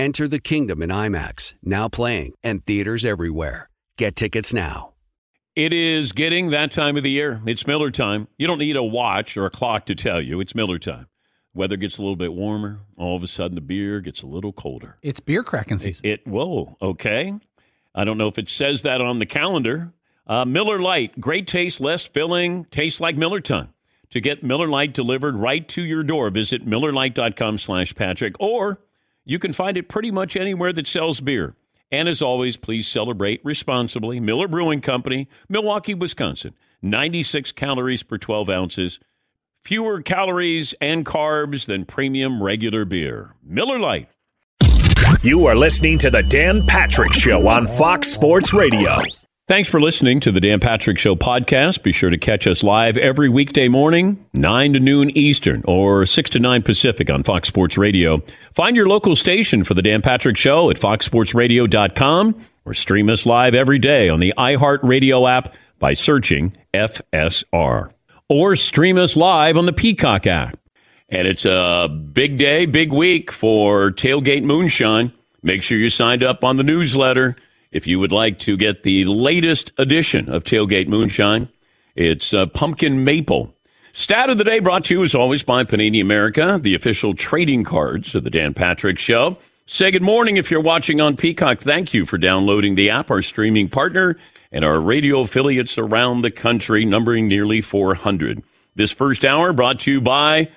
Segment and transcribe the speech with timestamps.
[0.00, 3.68] Enter the kingdom in IMAX, now playing, and theaters everywhere.
[3.98, 4.94] Get tickets now.
[5.54, 7.42] It is getting that time of the year.
[7.44, 8.26] It's Miller time.
[8.38, 10.40] You don't need a watch or a clock to tell you.
[10.40, 11.08] It's Miller time.
[11.52, 12.80] Weather gets a little bit warmer.
[12.96, 14.96] All of a sudden, the beer gets a little colder.
[15.02, 16.06] It's beer cracking season.
[16.06, 17.34] It, it whoa, okay.
[17.94, 19.92] I don't know if it says that on the calendar.
[20.26, 23.74] Uh, Miller Lite, great taste, less filling, tastes like Miller time.
[24.08, 28.80] To get Miller Lite delivered right to your door, visit millerlite.com slash Patrick or
[29.24, 31.54] you can find it pretty much anywhere that sells beer.
[31.92, 34.20] And as always, please celebrate responsibly.
[34.20, 36.54] Miller Brewing Company, Milwaukee, Wisconsin.
[36.82, 39.00] 96 calories per 12 ounces.
[39.64, 43.34] Fewer calories and carbs than premium regular beer.
[43.42, 44.08] Miller Lite.
[45.22, 48.96] You are listening to The Dan Patrick Show on Fox Sports Radio.
[49.50, 51.82] Thanks for listening to the Dan Patrick Show podcast.
[51.82, 56.30] Be sure to catch us live every weekday morning, 9 to noon Eastern or 6
[56.30, 58.22] to 9 Pacific on Fox Sports Radio.
[58.54, 63.56] Find your local station for the Dan Patrick Show at foxsportsradio.com or stream us live
[63.56, 67.90] every day on the iHeartRadio app by searching FSR.
[68.28, 70.60] Or stream us live on the Peacock app.
[71.08, 75.12] And it's a big day, big week for Tailgate Moonshine.
[75.42, 77.34] Make sure you signed up on the newsletter.
[77.72, 81.48] If you would like to get the latest edition of Tailgate Moonshine,
[81.94, 83.54] it's uh, pumpkin maple.
[83.92, 87.62] Stat of the day brought to you as always by Panini America, the official trading
[87.62, 89.36] cards of the Dan Patrick Show.
[89.66, 91.60] Say good morning if you're watching on Peacock.
[91.60, 94.16] Thank you for downloading the app, our streaming partner,
[94.50, 98.42] and our radio affiliates around the country, numbering nearly 400.
[98.74, 100.50] This first hour brought to you by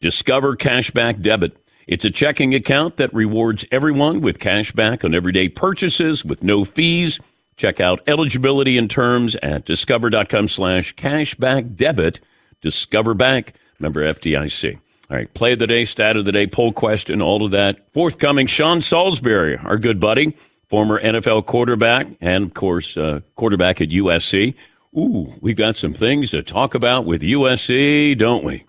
[0.00, 1.56] Discover Cashback Debit.
[1.86, 6.64] It's a checking account that rewards everyone with cash back on everyday purchases with no
[6.64, 7.20] fees.
[7.56, 12.18] Check out eligibility and terms at discover.com slash cashback debit.
[12.60, 14.80] Discover Bank, member FDIC.
[15.08, 17.92] All right, play of the day, stat of the day, poll question, all of that.
[17.92, 20.36] Forthcoming, Sean Salisbury, our good buddy,
[20.68, 24.54] former NFL quarterback, and of course, uh, quarterback at USC.
[24.98, 28.65] Ooh, we've got some things to talk about with USC, don't we?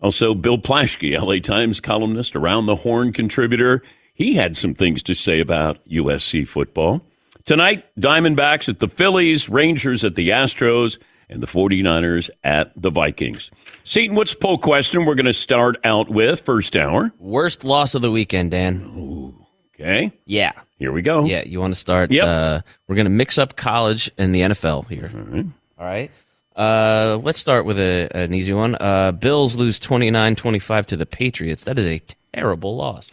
[0.00, 3.82] Also, Bill Plaschke, LA Times columnist, around the horn contributor.
[4.14, 7.02] He had some things to say about USC football.
[7.44, 10.98] Tonight, Diamondbacks at the Phillies, Rangers at the Astros,
[11.30, 13.50] and the 49ers at the Vikings.
[13.84, 17.12] Seton, what's the poll question we're going to start out with first hour?
[17.18, 18.82] Worst loss of the weekend, Dan.
[18.96, 20.12] Ooh, okay.
[20.26, 20.52] Yeah.
[20.78, 21.24] Here we go.
[21.24, 22.10] Yeah, you want to start?
[22.10, 22.24] Yep.
[22.24, 25.10] Uh, we're going to mix up college and the NFL here.
[25.12, 25.46] All right.
[25.78, 26.10] All right.
[26.58, 28.74] Uh, let's start with a, an easy one.
[28.80, 31.62] Uh, Bills lose 29-25 to the Patriots.
[31.64, 32.00] That is a
[32.34, 33.10] terrible loss.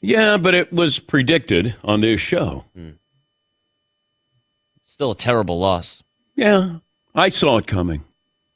[0.00, 2.64] Yeah, but it was predicted on this show.
[4.84, 6.02] Still a terrible loss.
[6.34, 6.78] Yeah,
[7.14, 8.04] I saw it coming.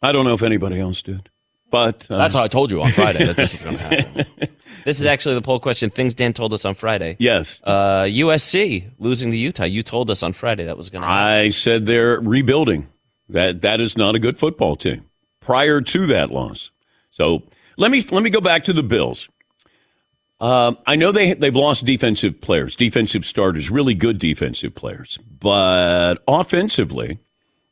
[0.03, 1.31] I don't know if anybody else did,
[1.71, 4.27] but uh, That's how I told you on Friday that this was going to happen.
[4.85, 5.89] this is actually the poll question.
[5.91, 7.17] Things Dan told us on Friday.
[7.21, 9.65] yes, Uh, USC losing to Utah.
[9.65, 11.23] You told us on Friday that was going to happen.
[11.47, 12.89] I said they're rebuilding.
[13.29, 15.07] That that is not a good football team.
[15.41, 16.71] Prior to that loss,
[17.11, 17.43] so
[17.77, 19.29] let me let me go back to the Bills.
[20.39, 26.17] Um, I know they they've lost defensive players, defensive starters, really good defensive players, but
[26.29, 27.19] offensively,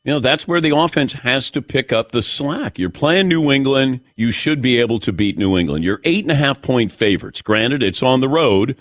[0.03, 2.79] you know that's where the offense has to pick up the slack.
[2.79, 5.83] You're playing New England, you should be able to beat New England.
[5.83, 7.41] You're eight and a half point favorites.
[7.41, 8.75] Granted, it's on the road,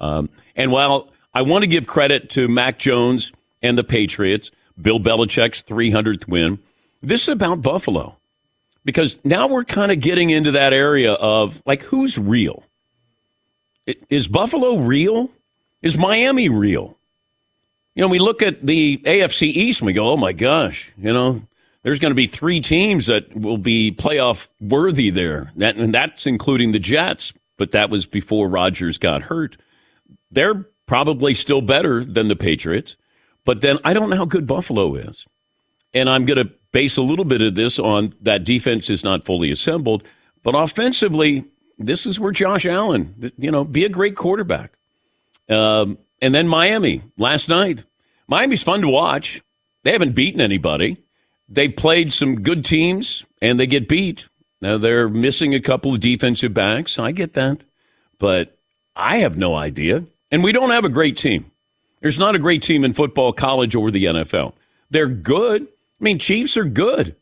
[0.00, 3.30] um, and while I want to give credit to Mac Jones
[3.62, 4.50] and the Patriots,
[4.80, 6.58] Bill Belichick's 300th win,
[7.02, 8.16] this is about Buffalo
[8.84, 12.64] because now we're kind of getting into that area of like who's real.
[14.10, 15.30] Is Buffalo real?
[15.82, 16.96] Is Miami real?
[17.94, 21.12] You know, we look at the AFC East and we go, oh my gosh, you
[21.12, 21.42] know,
[21.82, 25.52] there's going to be three teams that will be playoff worthy there.
[25.56, 29.56] That, and that's including the Jets, but that was before Rodgers got hurt.
[30.30, 32.96] They're probably still better than the Patriots,
[33.48, 35.26] but then I don't know how good Buffalo is.
[35.94, 39.24] And I'm going to base a little bit of this on that defense is not
[39.24, 40.02] fully assembled,
[40.42, 41.46] but offensively,
[41.78, 44.72] this is where Josh Allen, you know, be a great quarterback.
[45.48, 47.86] Um, and then Miami last night.
[48.26, 49.40] Miami's fun to watch.
[49.82, 50.98] They haven't beaten anybody.
[51.48, 54.28] They played some good teams and they get beat.
[54.60, 56.98] Now they're missing a couple of defensive backs.
[56.98, 57.62] I get that.
[58.18, 58.58] But
[58.94, 61.50] I have no idea And we don't have a great team.
[62.00, 64.52] There's not a great team in football, college, or the NFL.
[64.90, 65.62] They're good.
[65.62, 67.16] I mean, Chiefs are good.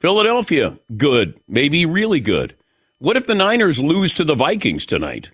[0.00, 1.40] Philadelphia, good.
[1.48, 2.54] Maybe really good.
[2.98, 5.30] What if the Niners lose to the Vikings tonight?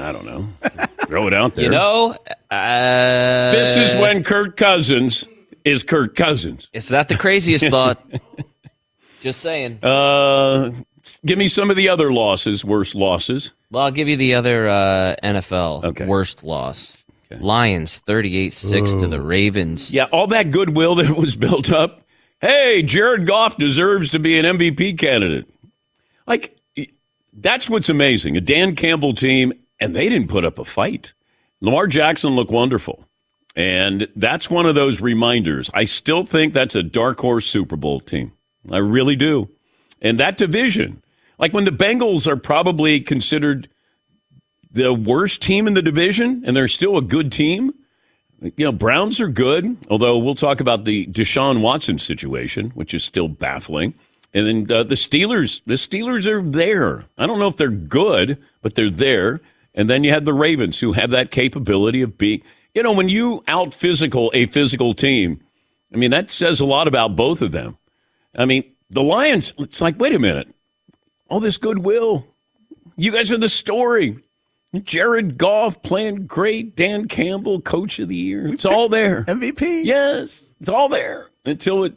[0.00, 0.46] I don't know.
[1.06, 1.64] Throw it out there.
[1.64, 2.16] You know,
[2.50, 5.26] uh, this is when Kirk Cousins
[5.64, 6.68] is Kirk Cousins.
[6.72, 8.02] It's not the craziest thought.
[9.20, 9.78] Just saying.
[9.82, 10.72] Uh,
[11.24, 13.52] give me some of the other losses, worst losses.
[13.70, 16.06] Well, I'll give you the other uh, NFL Okay.
[16.06, 16.96] worst loss.
[17.40, 19.92] Lions 38 6 to the Ravens.
[19.92, 22.02] Yeah, all that goodwill that was built up.
[22.40, 25.48] Hey, Jared Goff deserves to be an MVP candidate.
[26.26, 26.56] Like,
[27.32, 28.36] that's what's amazing.
[28.36, 31.14] A Dan Campbell team, and they didn't put up a fight.
[31.60, 33.08] Lamar Jackson looked wonderful.
[33.54, 35.70] And that's one of those reminders.
[35.74, 38.32] I still think that's a dark horse Super Bowl team.
[38.70, 39.48] I really do.
[40.02, 41.02] And that division,
[41.38, 43.68] like when the Bengals are probably considered
[44.70, 47.72] the worst team in the division and they're still a good team,
[48.40, 53.04] you know, Browns are good, although we'll talk about the Deshaun Watson situation, which is
[53.04, 53.94] still baffling.
[54.34, 57.04] And then uh, the Steelers, the Steelers are there.
[57.16, 59.40] I don't know if they're good, but they're there.
[59.74, 62.42] And then you have the Ravens, who have that capability of being,
[62.74, 65.40] you know, when you out physical a physical team,
[65.92, 67.78] I mean, that says a lot about both of them.
[68.34, 70.48] I mean, the Lions, it's like, wait a minute,
[71.28, 72.26] all this goodwill.
[72.96, 74.18] You guys are the story.
[74.84, 76.76] Jared Goff playing great.
[76.76, 78.48] Dan Campbell, coach of the year.
[78.52, 79.24] It's all there.
[79.28, 79.84] MVP.
[79.84, 81.94] Yes, it's all there until it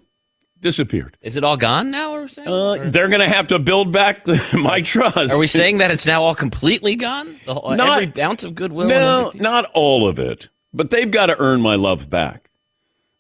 [0.62, 1.18] disappeared.
[1.22, 2.14] Is it all gone now?
[2.16, 2.48] Are we saying?
[2.48, 5.34] Uh, they're going to have to build back my trust.
[5.34, 7.36] Are we saying that it's now all completely gone?
[7.46, 8.88] The whole, Not- every ounce of goodwill?
[8.88, 12.50] No, not all of it, but they've got to earn my love back.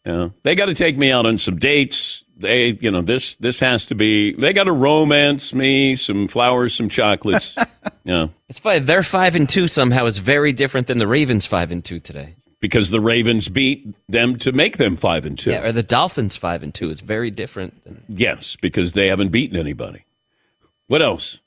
[0.06, 2.25] Yeah, they got to take me out on some dates.
[2.38, 4.34] They, you know, this this has to be.
[4.34, 7.56] They got to romance me, some flowers, some chocolates.
[8.04, 8.86] yeah, It's fine.
[8.86, 12.36] Their five and two somehow is very different than the Ravens five and two today.
[12.60, 15.52] because the Ravens beat them to make them five and two.
[15.52, 16.90] Yeah, or the Dolphins five and two.
[16.90, 17.84] It's very different.
[17.86, 20.04] Than, Yes, because they haven't beaten anybody.
[20.88, 21.40] What else?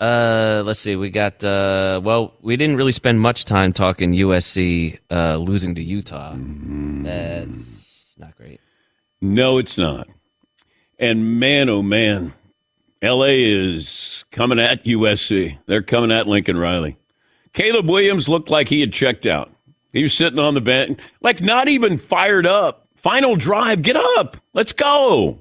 [0.00, 0.96] uh, let's see.
[0.96, 1.42] We got.
[1.44, 6.34] Uh, well, we didn't really spend much time talking USC uh, losing to Utah.
[6.36, 8.60] That's not great.
[9.22, 10.08] No, it's not.
[10.98, 12.34] And man, oh man,
[13.00, 15.58] LA is coming at USC.
[15.66, 16.96] They're coming at Lincoln Riley.
[17.52, 19.50] Caleb Williams looked like he had checked out.
[19.92, 22.88] He was sitting on the bench, like not even fired up.
[22.96, 24.36] Final drive, get up.
[24.54, 25.38] Let's go.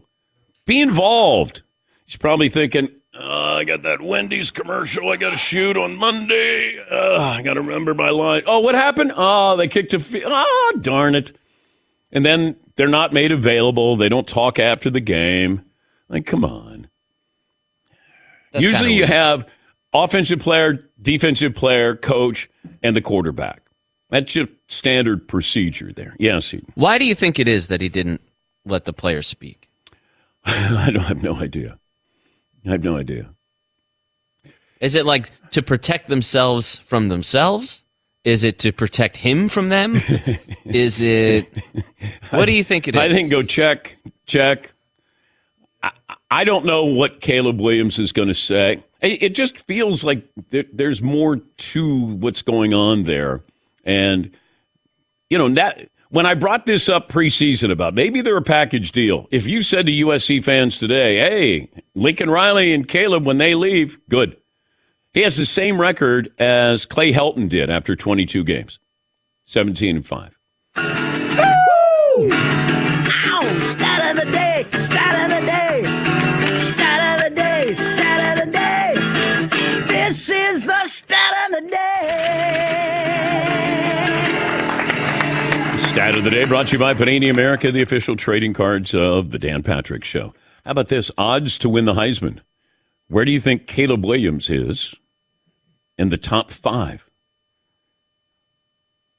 [0.66, 1.63] Be involved.
[2.06, 6.78] He's probably thinking, oh, I got that Wendy's commercial I got to shoot on Monday.
[6.92, 8.44] Uh, I got to remember my line.
[8.45, 9.13] Oh, what happened?
[9.16, 10.31] Oh, they kicked a field.
[10.36, 11.36] Oh, darn it.
[12.12, 13.96] And then they're not made available.
[13.96, 15.63] They don't talk after the game.
[16.10, 16.88] Like, come on.
[18.52, 19.48] That's Usually you have
[19.94, 22.50] offensive player, defensive player, coach,
[22.84, 23.62] and the quarterback.
[24.10, 26.16] That's just standard procedure there.
[26.19, 28.22] Yes, he, Why do you think it is that he didn't
[28.66, 29.69] let the players speak?
[30.46, 31.80] I don't have no idea.
[32.66, 33.30] I have no idea.
[34.81, 37.84] Is it like to protect themselves from themselves?
[38.23, 39.95] Is it to protect him from them?
[40.65, 41.51] is it?
[42.29, 43.01] What do you think it is?
[43.01, 44.73] I think go check, check.
[45.81, 45.91] I,
[46.29, 48.83] I don't know what Caleb Williams is going to say.
[49.01, 53.44] It, it just feels like there, there's more to what's going on there.
[53.83, 54.31] And,
[55.30, 59.28] you know, that when I brought this up preseason about maybe they're a package deal,
[59.31, 63.97] if you said to USC fans today, hey, Lincoln Riley and Caleb, when they leave,
[64.09, 64.37] good.
[65.13, 68.80] He has the same record as Clay Helton did after 22 games
[69.45, 70.37] 17 and 5.
[70.77, 72.30] Ow!
[73.59, 74.65] Stat of the day!
[74.71, 75.83] Stat of the day!
[76.57, 77.73] Stat of the day!
[77.73, 78.94] Stat of the day!
[79.87, 82.07] This is the stat of the day!
[85.89, 89.31] Stat of the day brought to you by Panini America, the official trading cards of
[89.31, 90.33] the Dan Patrick Show.
[90.63, 91.11] How about this?
[91.18, 92.39] Odds to win the Heisman.
[93.09, 94.95] Where do you think Caleb Williams is
[96.02, 97.10] in the top five?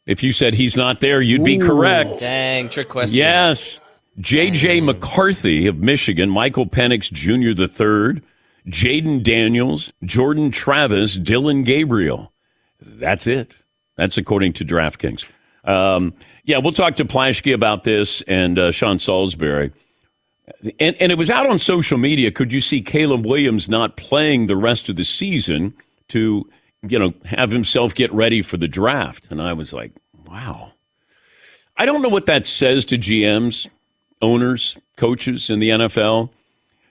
[0.05, 2.19] If you said he's not there, you'd be correct.
[2.19, 3.17] Dang, trick question.
[3.17, 3.81] Yes.
[4.19, 4.81] J.J.
[4.81, 7.59] McCarthy of Michigan, Michael Penix Jr.
[7.63, 8.21] III,
[8.67, 12.33] Jayden Daniels, Jordan Travis, Dillon Gabriel.
[12.81, 13.55] That's it.
[13.97, 15.25] That's according to DraftKings.
[15.65, 16.13] Um,
[16.45, 19.71] yeah, we'll talk to Plaschke about this and uh, Sean Salisbury.
[20.81, 22.33] And, and it was out on social media.
[22.33, 25.75] Could you see Caleb Williams not playing the rest of the season
[26.09, 26.51] to,
[26.89, 29.29] you know, have himself get ready for the draft?
[29.31, 29.93] And I was like,
[30.27, 30.73] wow.
[31.77, 33.69] I don't know what that says to GMs,
[34.21, 36.31] owners, coaches in the NFL.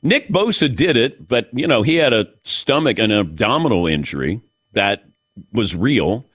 [0.03, 4.41] Nick Bosa did it, but you know he had a stomach and abdominal injury
[4.73, 5.05] that
[5.53, 6.25] was real.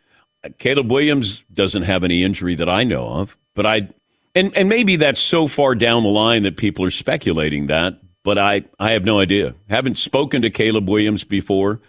[0.59, 3.89] Caleb Williams doesn't have any injury that I know of, but I
[4.35, 8.39] and and maybe that's so far down the line that people are speculating that, but
[8.39, 9.55] I I have no idea.
[9.69, 11.81] Haven't spoken to Caleb Williams before.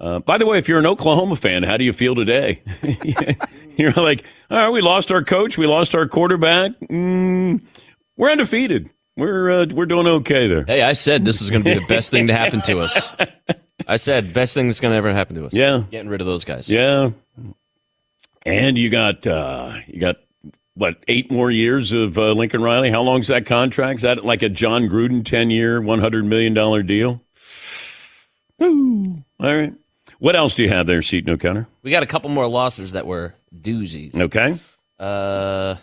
[0.00, 2.62] Uh, by the way, if you're an Oklahoma fan, how do you feel today?
[3.76, 6.72] you're like, all right, we lost our coach, we lost our quarterback.
[6.82, 7.60] Mm,
[8.16, 8.90] we're undefeated.
[9.16, 10.64] We're uh, we're doing okay there.
[10.64, 13.08] Hey, I said this was going to be the best thing to happen to us.
[13.88, 15.52] I said best thing that's going to ever happen to us.
[15.52, 16.68] Yeah, getting rid of those guys.
[16.68, 17.10] Yeah,
[18.46, 20.18] and you got uh, you got
[20.74, 22.92] what eight more years of uh, Lincoln Riley?
[22.92, 23.98] How long's that contract?
[23.98, 27.20] Is that like a Jon Gruden ten year, one hundred million dollar deal?
[28.62, 29.24] Ooh.
[29.40, 29.74] All right.
[30.18, 31.68] What else do you have there, Seton O'Connor?
[31.82, 34.14] We got a couple more losses that were doozies.
[34.14, 34.58] Okay.
[34.98, 35.76] Uh,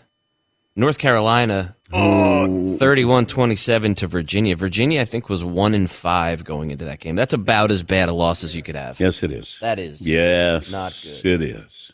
[0.76, 2.78] North Carolina, oh.
[2.80, 4.58] 31-27 to Virginia.
[4.58, 7.16] Virginia, I think, was one in five going into that game.
[7.16, 9.00] That's about as bad a loss as you could have.
[9.00, 9.58] Yes, it is.
[9.62, 10.02] That is.
[10.02, 11.42] Yes, not good.
[11.42, 11.94] It is.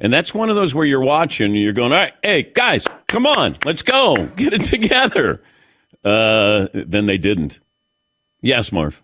[0.00, 3.26] And that's one of those where you're watching, you're going, all right, hey, guys, come
[3.26, 5.42] on, let's go, get it together.
[6.02, 7.60] Uh, then they didn't.
[8.40, 9.02] Yes, Marv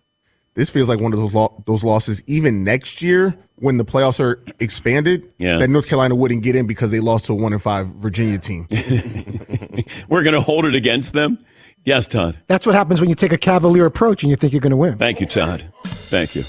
[0.55, 2.23] this feels like one of those lo- those losses.
[2.27, 5.59] Even next year, when the playoffs are expanded, yeah.
[5.59, 8.39] that North Carolina wouldn't get in because they lost to a one and five Virginia
[8.39, 8.67] team.
[10.09, 11.45] We're going to hold it against them.
[11.85, 12.39] Yes, Todd.
[12.47, 14.77] That's what happens when you take a cavalier approach and you think you're going to
[14.77, 14.97] win.
[14.97, 15.71] Thank you, Todd.
[15.85, 16.43] Thank you.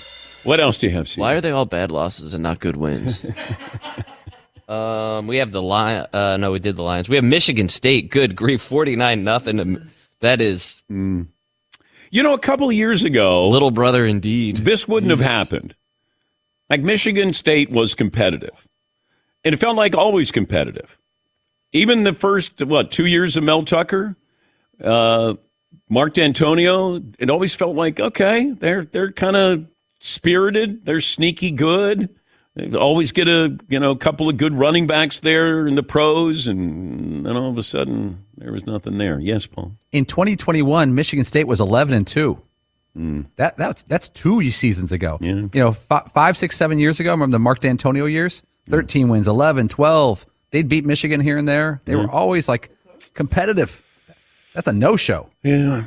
[0.43, 1.09] What else do you have?
[1.09, 1.21] Steve?
[1.21, 3.25] Why are they all bad losses and not good wins?
[4.69, 6.05] um, we have the lion.
[6.13, 7.09] Uh, no, we did the Lions.
[7.09, 8.11] We have Michigan State.
[8.11, 9.89] Good grief, forty nine nothing.
[10.21, 10.83] That is.
[10.89, 11.27] Mm
[12.15, 15.75] you know, a couple of years ago, little brother indeed, this wouldn't have happened.
[16.69, 18.65] Like Michigan State was competitive,
[19.43, 20.97] and it felt like always competitive.
[21.73, 24.15] Even the first what two years of Mel Tucker,
[24.81, 25.33] uh,
[25.89, 29.67] Mark Dantonio, it always felt like okay, they're they're kind of
[29.99, 32.15] spirited, they're sneaky good.
[32.73, 36.47] Always get a you know a couple of good running backs there in the pros,
[36.47, 39.19] and then all of a sudden there was nothing there.
[39.19, 39.73] Yes, Paul.
[39.91, 42.41] In 2021, Michigan State was 11 and two.
[42.97, 43.25] Mm.
[43.35, 45.17] That that's that's two seasons ago.
[45.19, 45.33] Yeah.
[45.33, 47.11] You know, f- five, six, seven years ago.
[47.11, 48.41] Remember the Mark Dantonio years?
[48.69, 50.25] 13 wins, 11, 12.
[50.51, 51.81] They'd beat Michigan here and there.
[51.85, 52.03] They yeah.
[52.03, 52.71] were always like
[53.13, 53.81] competitive.
[54.53, 55.29] That's a no show.
[55.43, 55.85] Yeah.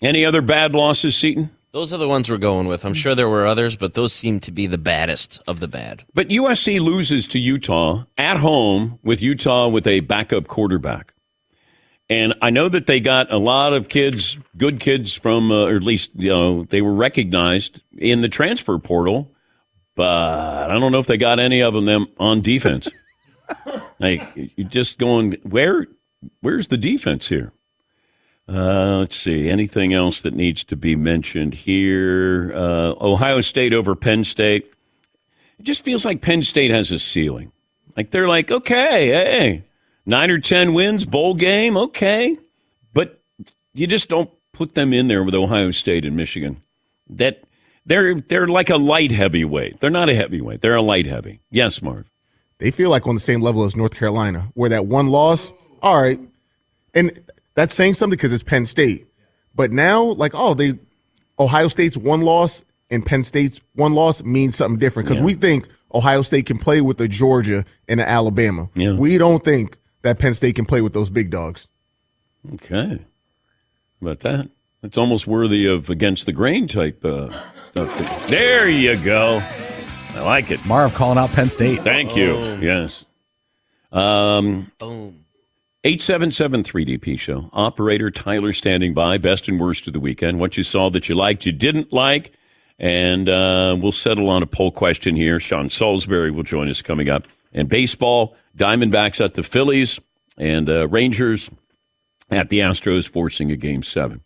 [0.00, 1.50] Any other bad losses, Seton?
[1.74, 2.84] Those are the ones we're going with.
[2.84, 6.04] I'm sure there were others, but those seem to be the baddest of the bad.
[6.14, 11.14] But USC loses to Utah at home with Utah with a backup quarterback.
[12.08, 15.74] And I know that they got a lot of kids, good kids from, uh, or
[15.74, 19.32] at least, you know, they were recognized in the transfer portal,
[19.96, 22.86] but I don't know if they got any of them on defense.
[23.98, 25.88] like, you're just going, where,
[26.40, 27.52] where's the defense here?
[28.46, 29.48] Uh, let's see.
[29.48, 32.52] Anything else that needs to be mentioned here?
[32.54, 34.70] Uh, Ohio State over Penn State.
[35.58, 37.52] It just feels like Penn State has a ceiling.
[37.96, 39.64] Like they're like, okay, hey,
[40.04, 42.36] nine or ten wins, bowl game, okay,
[42.92, 43.22] but
[43.72, 46.62] you just don't put them in there with Ohio State and Michigan.
[47.08, 47.44] That
[47.86, 49.80] they're they're like a light heavyweight.
[49.80, 50.60] They're not a heavyweight.
[50.60, 51.40] They're a light heavy.
[51.50, 52.10] Yes, Marv.
[52.58, 56.00] They feel like on the same level as North Carolina, where that one loss, all
[56.00, 56.20] right,
[56.94, 57.23] and
[57.54, 59.06] that's saying something because it's Penn State.
[59.54, 60.78] But now, like, oh, they
[61.38, 65.26] Ohio State's one loss and Penn State's one loss means something different because yeah.
[65.26, 68.68] we think Ohio State can play with the Georgia and the Alabama.
[68.74, 68.94] Yeah.
[68.94, 71.68] We don't think that Penn State can play with those big dogs.
[72.54, 72.98] Okay.
[74.00, 74.50] How about that?
[74.82, 77.30] It's almost worthy of against the grain type uh,
[77.64, 78.28] stuff.
[78.28, 79.42] There you go.
[80.14, 80.64] I like it.
[80.66, 81.82] Marv calling out Penn State.
[81.82, 82.36] Thank you.
[82.36, 82.58] Oh.
[82.60, 83.04] Yes.
[83.90, 85.23] Um, Boom.
[85.86, 87.50] 877 3DP Show.
[87.52, 89.18] Operator Tyler standing by.
[89.18, 90.40] Best and worst of the weekend.
[90.40, 92.32] What you saw that you liked, you didn't like.
[92.78, 95.38] And uh, we'll settle on a poll question here.
[95.38, 97.24] Sean Salisbury will join us coming up.
[97.52, 100.00] And baseball, Diamondbacks at the Phillies
[100.38, 101.50] and uh, Rangers
[102.30, 104.22] at the Astros forcing a game seven.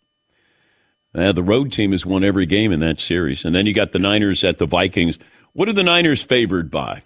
[1.12, 3.44] Uh, the road team has won every game in that series.
[3.44, 5.18] And then you got the Niners at the Vikings.
[5.54, 7.02] What are the Niners favored by?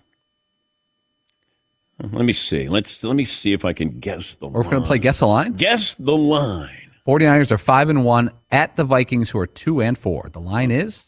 [2.00, 2.68] Let me see.
[2.68, 4.54] Let's let me see if I can guess the line.
[4.54, 5.52] We're going to play guess the line.
[5.52, 6.68] Guess the line.
[7.06, 10.30] 49ers are 5 and 1 at the Vikings who are 2 and 4.
[10.32, 11.04] The line is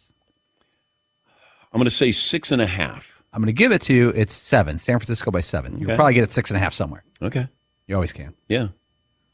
[1.73, 3.23] I'm going to say six and a half.
[3.33, 4.11] I'm going to give it to you.
[4.11, 4.79] It's 7.
[4.79, 5.79] San Francisco by 7.
[5.79, 5.97] You'll Okay.
[5.97, 7.03] probably get it six and a half somewhere.
[7.21, 7.49] Okay.
[7.89, 8.35] You always can.
[8.49, 8.69] Yeah.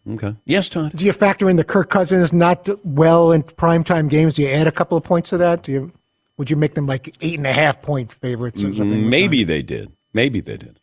[0.09, 0.35] Okay.
[0.47, 0.93] Yes, Todd.
[0.95, 4.35] Do you factor in the Kirk Cousins not well in primetime games?
[4.35, 5.63] Do you add a couple of points to that?
[5.65, 5.93] Do you
[6.39, 9.11] would you make them like eight and a half point favorites or something?
[9.11, 9.93] Maybe they did.
[10.15, 10.80] Maybe they did.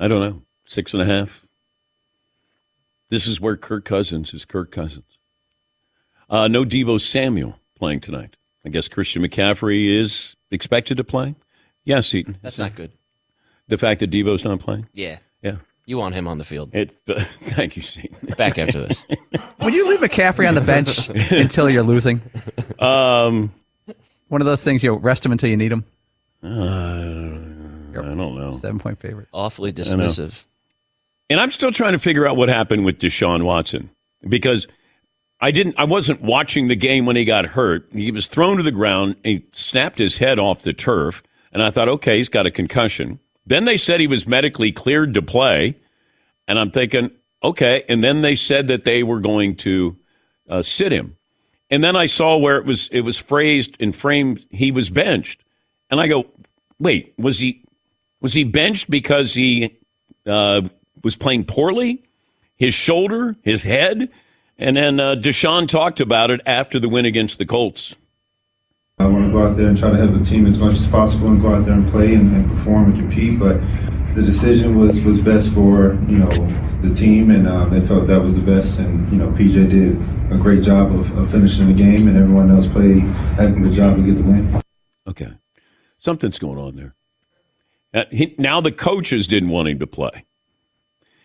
[0.00, 0.42] I don't know.
[0.64, 1.46] Six and a half.
[3.10, 5.18] This is where Kirk Cousins is Kirk Cousins.
[6.28, 8.36] Uh, no Deebo Samuel playing tonight.
[8.66, 11.34] I guess Christian McCaffrey is expected to play.
[11.84, 12.36] Yes, Seton.
[12.42, 12.92] That's not good.
[13.68, 14.88] The fact that Deebo's not playing.
[14.92, 15.18] Yeah.
[15.42, 15.56] Yeah.
[15.86, 16.74] You want him on the field.
[16.74, 16.94] It.
[17.08, 18.34] Uh, thank you, Seton.
[18.36, 19.06] Back after this.
[19.62, 22.20] Would you leave McCaffrey on the bench until you're losing?
[22.78, 23.54] Um,
[24.28, 25.84] One of those things you rest him until you need him.
[28.04, 28.58] I don't know.
[28.58, 29.28] Seven point favorite.
[29.32, 30.44] Awfully dismissive.
[31.30, 33.90] And I'm still trying to figure out what happened with Deshaun Watson
[34.26, 34.66] because
[35.40, 37.88] I didn't I wasn't watching the game when he got hurt.
[37.92, 41.70] He was thrown to the ground, he snapped his head off the turf, and I
[41.70, 43.20] thought, okay, he's got a concussion.
[43.46, 45.76] Then they said he was medically cleared to play,
[46.46, 47.10] and I'm thinking,
[47.42, 49.96] okay, and then they said that they were going to
[50.48, 51.16] uh, sit him.
[51.70, 55.44] And then I saw where it was it was phrased and framed he was benched.
[55.90, 56.26] And I go,
[56.78, 57.62] wait, was he
[58.20, 59.78] was he benched because he
[60.26, 60.62] uh,
[61.02, 62.04] was playing poorly?
[62.56, 64.10] His shoulder, his head,
[64.58, 67.94] and then uh, Deshaun talked about it after the win against the Colts.
[68.98, 70.88] I want to go out there and try to help the team as much as
[70.88, 73.38] possible and go out there and play and, and perform and compete.
[73.38, 73.60] But
[74.16, 76.30] the decision was, was best for you know
[76.80, 78.80] the team, and um, they felt that was the best.
[78.80, 82.50] And you know PJ did a great job of, of finishing the game, and everyone
[82.50, 84.60] else played a heck of a job to get the win.
[85.06, 85.32] Okay,
[85.98, 86.96] something's going on there.
[87.94, 90.24] Uh, he, now the coaches didn't want him to play,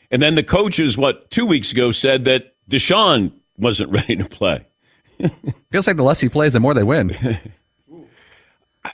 [0.10, 4.66] and then the coaches, what two weeks ago, said that Deshaun wasn't ready to play.
[5.72, 7.12] Feels like the less he plays, the more they win.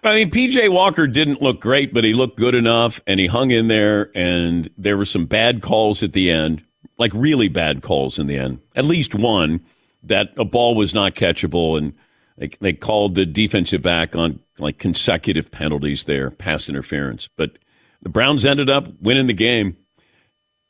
[0.03, 3.51] I mean, PJ Walker didn't look great, but he looked good enough and he hung
[3.51, 4.11] in there.
[4.15, 6.63] And there were some bad calls at the end,
[6.97, 8.59] like really bad calls in the end.
[8.75, 9.61] At least one
[10.03, 11.77] that a ball was not catchable.
[11.77, 11.93] And
[12.39, 17.29] they, they called the defensive back on like consecutive penalties there, pass interference.
[17.37, 17.59] But
[18.01, 19.77] the Browns ended up winning the game.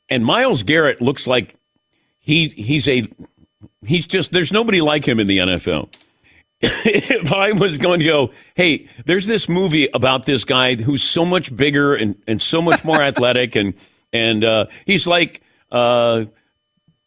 [0.10, 1.56] And Myles Garrett looks like
[2.18, 3.04] he he's a
[3.86, 5.94] he's just there's nobody like him in the NFL
[6.62, 11.24] if I was going to go, hey, there's this movie about this guy who's so
[11.24, 13.76] much bigger and, and so much more athletic, and
[14.12, 16.26] and uh, he's like, uh,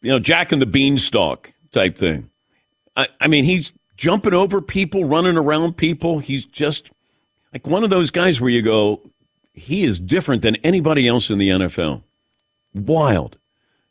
[0.01, 2.31] you know, Jack and the Beanstalk type thing.
[2.96, 6.19] I, I mean, he's jumping over people, running around people.
[6.19, 6.91] He's just
[7.53, 9.01] like one of those guys where you go,
[9.53, 12.03] he is different than anybody else in the NFL.
[12.75, 13.38] Wild,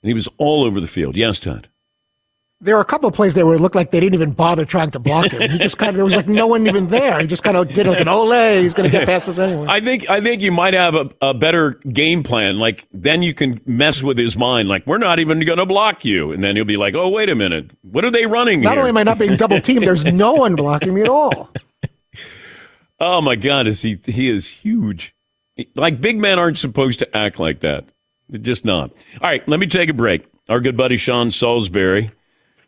[0.04, 1.16] and he was all over the field.
[1.16, 1.70] Yes, Todd.
[2.64, 4.66] There were a couple of plays there where it looked like they didn't even bother
[4.66, 5.50] trying to block him.
[5.50, 7.20] He just kind of there was like no one even there.
[7.20, 8.32] He just kind of did like an ole.
[8.62, 9.66] He's going to get past us anyway.
[9.68, 12.60] I think I think you might have a, a better game plan.
[12.60, 14.70] Like then you can mess with his mind.
[14.70, 17.30] Like we're not even going to block you, and then he'll be like, "Oh, wait
[17.30, 18.80] a minute, what are they running?" Not here?
[18.80, 21.50] only am I not being double teamed, there's no one blocking me at all.
[23.04, 23.98] Oh my God, is he?
[24.06, 25.16] He is huge.
[25.74, 27.86] Like big men aren't supposed to act like that.
[28.30, 28.92] They're just not.
[29.20, 30.28] All right, let me take a break.
[30.48, 32.12] Our good buddy Sean Salisbury,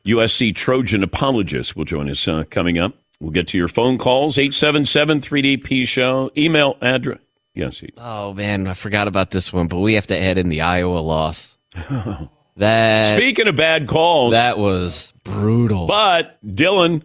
[0.05, 2.93] USC Trojan apologist, will join us uh, coming up.
[3.19, 7.19] We'll get to your phone calls 877 3DP show, email address.
[7.55, 10.49] Yes, he- Oh man, I forgot about this one, but we have to add in
[10.49, 11.55] the Iowa loss.
[12.55, 15.87] That Speaking of bad calls, that was brutal.
[15.87, 17.01] But Dylan,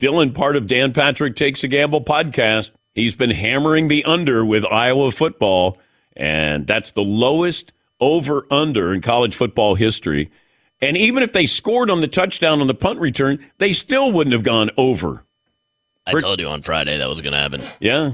[0.00, 4.64] Dylan, part of Dan Patrick Takes a Gamble podcast, he's been hammering the under with
[4.64, 5.76] Iowa football,
[6.16, 10.30] and that's the lowest over under in college football history.
[10.82, 14.32] And even if they scored on the touchdown on the punt return, they still wouldn't
[14.32, 15.24] have gone over.
[16.04, 17.62] I told you on Friday that was going to happen.
[17.78, 18.10] Yeah.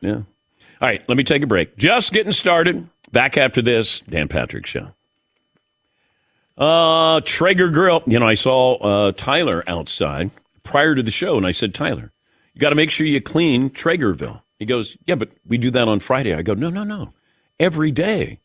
[0.00, 0.14] yeah.
[0.14, 1.76] All right, let me take a break.
[1.76, 2.88] Just getting started.
[3.10, 4.88] Back after this, Dan Patrick Show.
[6.56, 8.02] Uh, Traeger Grill.
[8.06, 10.30] You know, I saw uh, Tyler outside
[10.62, 12.12] prior to the show, and I said, Tyler,
[12.54, 14.40] you got to make sure you clean Traegerville.
[14.58, 16.32] He goes, Yeah, but we do that on Friday.
[16.32, 17.12] I go, No, no, no.
[17.58, 18.38] Every day.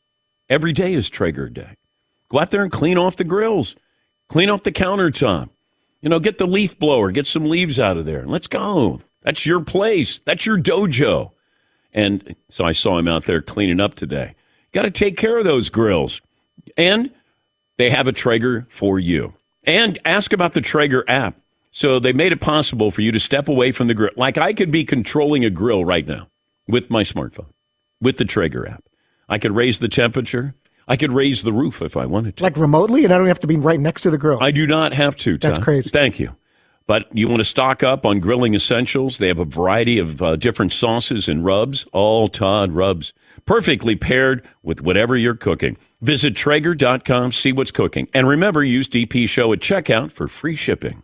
[0.49, 1.76] Every day is Traeger Day.
[2.29, 3.75] Go out there and clean off the grills,
[4.27, 5.49] clean off the countertop.
[6.01, 8.25] You know, get the leaf blower, get some leaves out of there.
[8.25, 9.01] Let's go.
[9.23, 10.19] That's your place.
[10.19, 11.31] That's your dojo.
[11.93, 14.35] And so I saw him out there cleaning up today.
[14.71, 16.21] Got to take care of those grills.
[16.77, 17.11] And
[17.77, 19.33] they have a Traeger for you.
[19.63, 21.35] And ask about the Traeger app.
[21.71, 24.11] So they made it possible for you to step away from the grill.
[24.15, 26.27] Like I could be controlling a grill right now
[26.67, 27.51] with my smartphone,
[27.99, 28.83] with the Traeger app.
[29.27, 30.55] I could raise the temperature.
[30.87, 32.43] I could raise the roof if I wanted to.
[32.43, 34.37] Like remotely, and I don't have to be right next to the grill.
[34.41, 35.37] I do not have to.
[35.37, 35.89] That's crazy.
[35.89, 36.35] Thank you.
[36.87, 39.17] But you want to stock up on grilling essentials?
[39.17, 43.13] They have a variety of uh, different sauces and rubs, all Todd rubs,
[43.45, 45.77] perfectly paired with whatever you're cooking.
[46.01, 48.07] Visit Traeger.com, see what's cooking.
[48.13, 51.03] And remember, use DP Show at checkout for free shipping.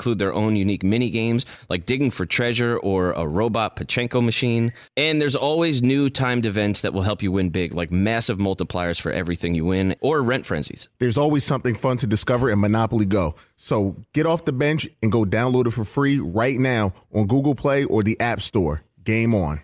[0.00, 4.72] include their own unique mini games like digging for treasure or a robot Pachinko machine.
[4.96, 8.98] And there's always new timed events that will help you win big, like massive multipliers
[8.98, 10.88] for everything you win or rent frenzies.
[11.00, 13.34] There's always something fun to discover in Monopoly Go.
[13.56, 17.54] So get off the bench and go download it for free right now on Google
[17.54, 18.80] Play or the App Store.
[19.04, 19.60] Game on.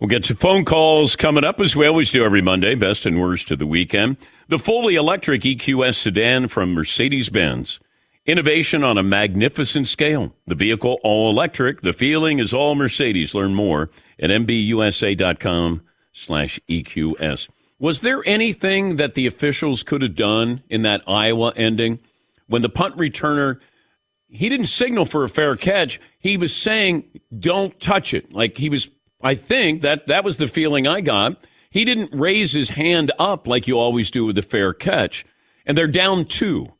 [0.00, 3.20] We'll get to phone calls coming up as we always do every Monday, best and
[3.20, 4.16] worst of the weekend.
[4.48, 7.78] The fully electric EQS sedan from Mercedes Benz.
[8.28, 10.34] Innovation on a magnificent scale.
[10.46, 11.80] The vehicle all electric.
[11.80, 13.34] The feeling is all Mercedes.
[13.34, 17.48] Learn more at mbusa.com slash EQS.
[17.78, 22.00] Was there anything that the officials could have done in that Iowa ending
[22.48, 23.60] when the punt returner
[24.28, 26.00] he didn't signal for a fair catch.
[26.18, 27.04] He was saying,
[27.38, 28.90] "Don't touch it." Like he was.
[29.22, 31.42] I think that that was the feeling I got.
[31.70, 35.24] He didn't raise his hand up like you always do with a fair catch,
[35.66, 36.74] and they're down two.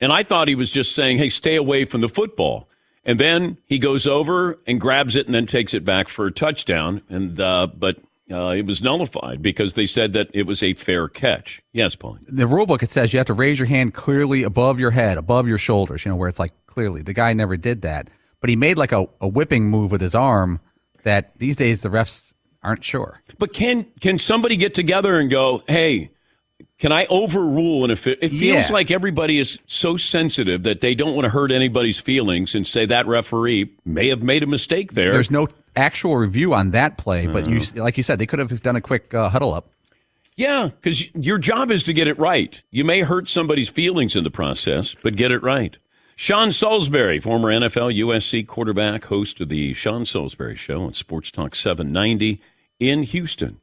[0.00, 2.68] And I thought he was just saying, "Hey, stay away from the football."
[3.04, 6.32] And then he goes over and grabs it and then takes it back for a
[6.32, 7.02] touchdown.
[7.08, 7.98] And uh, but
[8.30, 11.60] uh, it was nullified because they said that it was a fair catch.
[11.72, 12.18] Yes, Paul.
[12.26, 15.18] the rule book it says you have to raise your hand clearly above your head,
[15.18, 16.04] above your shoulders.
[16.04, 17.02] You know where it's like clearly.
[17.02, 18.08] The guy never did that,
[18.40, 20.60] but he made like a, a whipping move with his arm
[21.02, 22.32] that these days the refs
[22.62, 23.22] aren't sure.
[23.38, 26.10] But can can somebody get together and go, hey,
[26.80, 27.84] can I overrule?
[27.84, 28.72] And if it, it feels Yeah.
[28.74, 32.86] like everybody is so sensitive that they don't want to hurt anybody's feelings and say
[32.86, 35.12] that referee may have made a mistake there.
[35.12, 38.62] There's no actual review on that play, but you like you said they could have
[38.62, 39.70] done a quick uh, huddle up.
[40.36, 42.60] yeah, because your job is to get it right.
[42.72, 45.78] You may hurt somebody's feelings in the process, but get it right.
[46.16, 51.54] Sean Salisbury, former NFL USC quarterback, host of the Sean Salisbury Show on Sports Talk
[51.54, 52.40] 790
[52.78, 53.60] in Houston.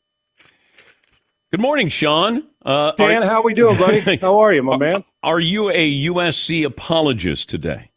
[1.51, 2.43] Good morning, Sean.
[2.67, 4.17] Uh, Dan, how we doing, buddy?
[4.21, 5.05] How are you, my man?
[5.23, 7.91] Are you a USC apologist today?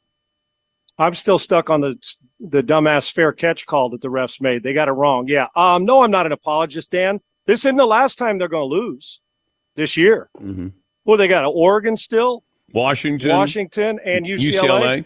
[0.97, 1.97] I'm still stuck on the
[2.39, 4.63] the dumbass fair catch call that the refs made.
[4.63, 5.27] They got it wrong.
[5.27, 5.49] Yeah.
[5.57, 5.85] Um.
[5.85, 7.21] No, I'm not an apologist, Dan.
[7.47, 9.21] This isn't the last time they're going to lose
[9.75, 10.31] this year.
[10.41, 10.69] Mm-hmm.
[11.05, 14.53] Well, they got Oregon still, Washington, Washington, and UCLA.
[14.53, 15.05] UCLA.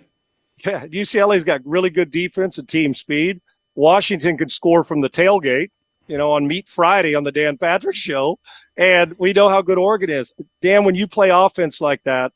[0.67, 3.41] Yeah, UCLA's got really good defense and team speed.
[3.77, 5.71] Washington could score from the tailgate,
[6.07, 8.39] you know, on Meat Friday on the Dan Patrick Show,
[8.77, 10.33] and we know how good Oregon is.
[10.61, 12.33] Dan, when you play offense like that,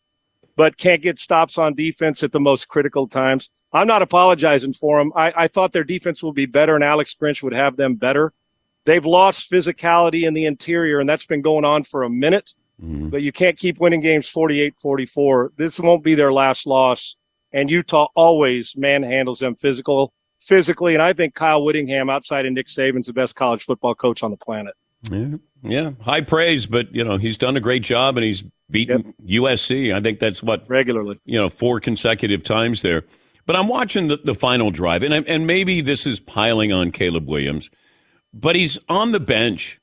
[0.56, 4.98] but can't get stops on defense at the most critical times, I'm not apologizing for
[4.98, 5.12] them.
[5.14, 8.32] I, I thought their defense would be better, and Alex Grinch would have them better.
[8.84, 12.54] They've lost physicality in the interior, and that's been going on for a minute.
[12.82, 13.08] Mm-hmm.
[13.08, 15.52] But you can't keep winning games 48 44.
[15.56, 17.16] This won't be their last loss.
[17.52, 20.94] And Utah always manhandles them physical, physically.
[20.94, 24.30] And I think Kyle Whittingham, outside of Nick Saban's the best college football coach on
[24.30, 24.74] the planet.
[25.10, 29.14] Yeah, yeah, high praise, but you know he's done a great job and he's beaten
[29.24, 29.94] USC.
[29.94, 33.04] I think that's what regularly, you know, four consecutive times there.
[33.46, 37.26] But I'm watching the, the final drive, and and maybe this is piling on Caleb
[37.26, 37.70] Williams,
[38.34, 39.80] but he's on the bench,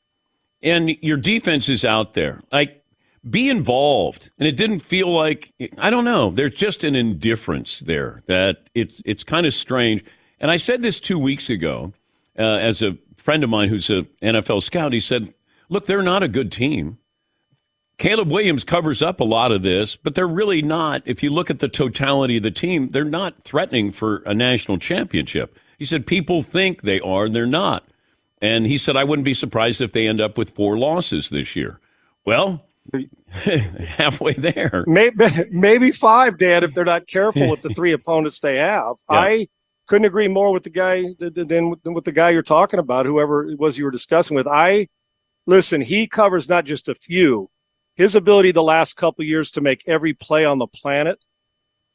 [0.62, 2.42] and your defense is out there.
[2.52, 2.84] Like,
[3.28, 6.30] be involved, and it didn't feel like I don't know.
[6.30, 10.04] There's just an indifference there that it's it's kind of strange.
[10.40, 11.94] And I said this two weeks ago
[12.38, 14.94] uh, as a friend of mine who's an NFL scout.
[14.94, 15.34] He said,
[15.70, 16.98] "Look, they're not a good team."
[17.98, 21.02] Caleb Williams covers up a lot of this, but they're really not.
[21.06, 24.80] If you look at the totality of the team, they're not threatening for a national
[24.80, 25.58] championship.
[25.78, 27.86] He said people think they are, and they're not.
[28.42, 31.56] And he said, I wouldn't be surprised if they end up with four losses this
[31.56, 31.80] year.
[32.26, 32.66] Well,
[33.30, 34.84] halfway there.
[34.88, 38.98] Maybe, maybe five, Dan, if they're not careful with the three opponents they have.
[39.10, 39.18] Yeah.
[39.18, 39.48] I
[39.88, 41.48] couldn't agree more with the guy than,
[41.84, 44.48] than with the guy you're talking about, whoever it was you were discussing with.
[44.48, 44.88] I
[45.46, 47.50] listen, he covers not just a few.
[47.96, 51.20] His ability the last couple years to make every play on the planet,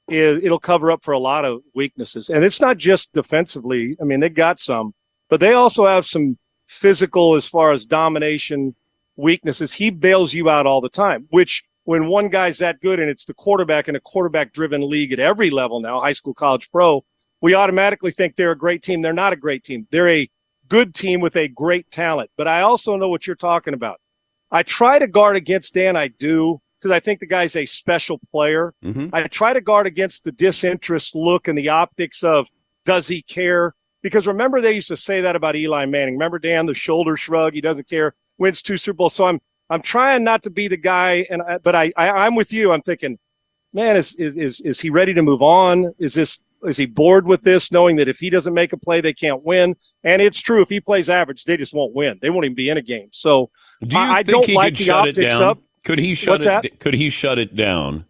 [0.09, 2.31] it, it'll cover up for a lot of weaknesses.
[2.31, 3.97] And it's not just defensively.
[4.01, 4.95] I mean, they got some,
[5.29, 8.75] but they also have some physical as far as domination
[9.17, 9.73] weaknesses.
[9.73, 13.25] He bails you out all the time, which when one guy's that good and it's
[13.25, 17.05] the quarterback in a quarterback driven league at every level now, high school, college, pro,
[17.41, 19.03] we automatically think they're a great team.
[19.03, 19.87] They're not a great team.
[19.91, 20.29] They're a
[20.69, 22.31] good team with a great talent.
[22.37, 24.01] But I also know what you're talking about.
[24.51, 25.97] I try to guard against Dan.
[25.97, 28.75] I do because I think the guy's a special player.
[28.85, 29.09] Mm-hmm.
[29.13, 32.49] I try to guard against the disinterest look and the optics of
[32.85, 33.75] does he care?
[34.03, 36.15] Because remember they used to say that about Eli Manning.
[36.15, 39.15] Remember Dan, the shoulder shrug, he doesn't care, wins two Super Bowls.
[39.15, 42.35] So I'm I'm trying not to be the guy, and I, but I, I I'm
[42.35, 42.73] with you.
[42.73, 43.19] I'm thinking,
[43.73, 45.95] man, is is is is he ready to move on?
[45.99, 49.01] Is this is he bored with this, knowing that if he doesn't make a play,
[49.01, 49.77] they can't win?
[50.05, 50.63] And it's true.
[50.63, 52.19] If he plays average, they just won't win.
[52.21, 53.09] They won't even be in a game.
[53.13, 53.51] So
[53.83, 55.43] Do you I, I think don't he like could the shut it optics down?
[55.43, 55.59] up.
[55.85, 56.49] Could he shut What's it?
[56.49, 56.81] that?
[56.81, 58.05] Could he shut it down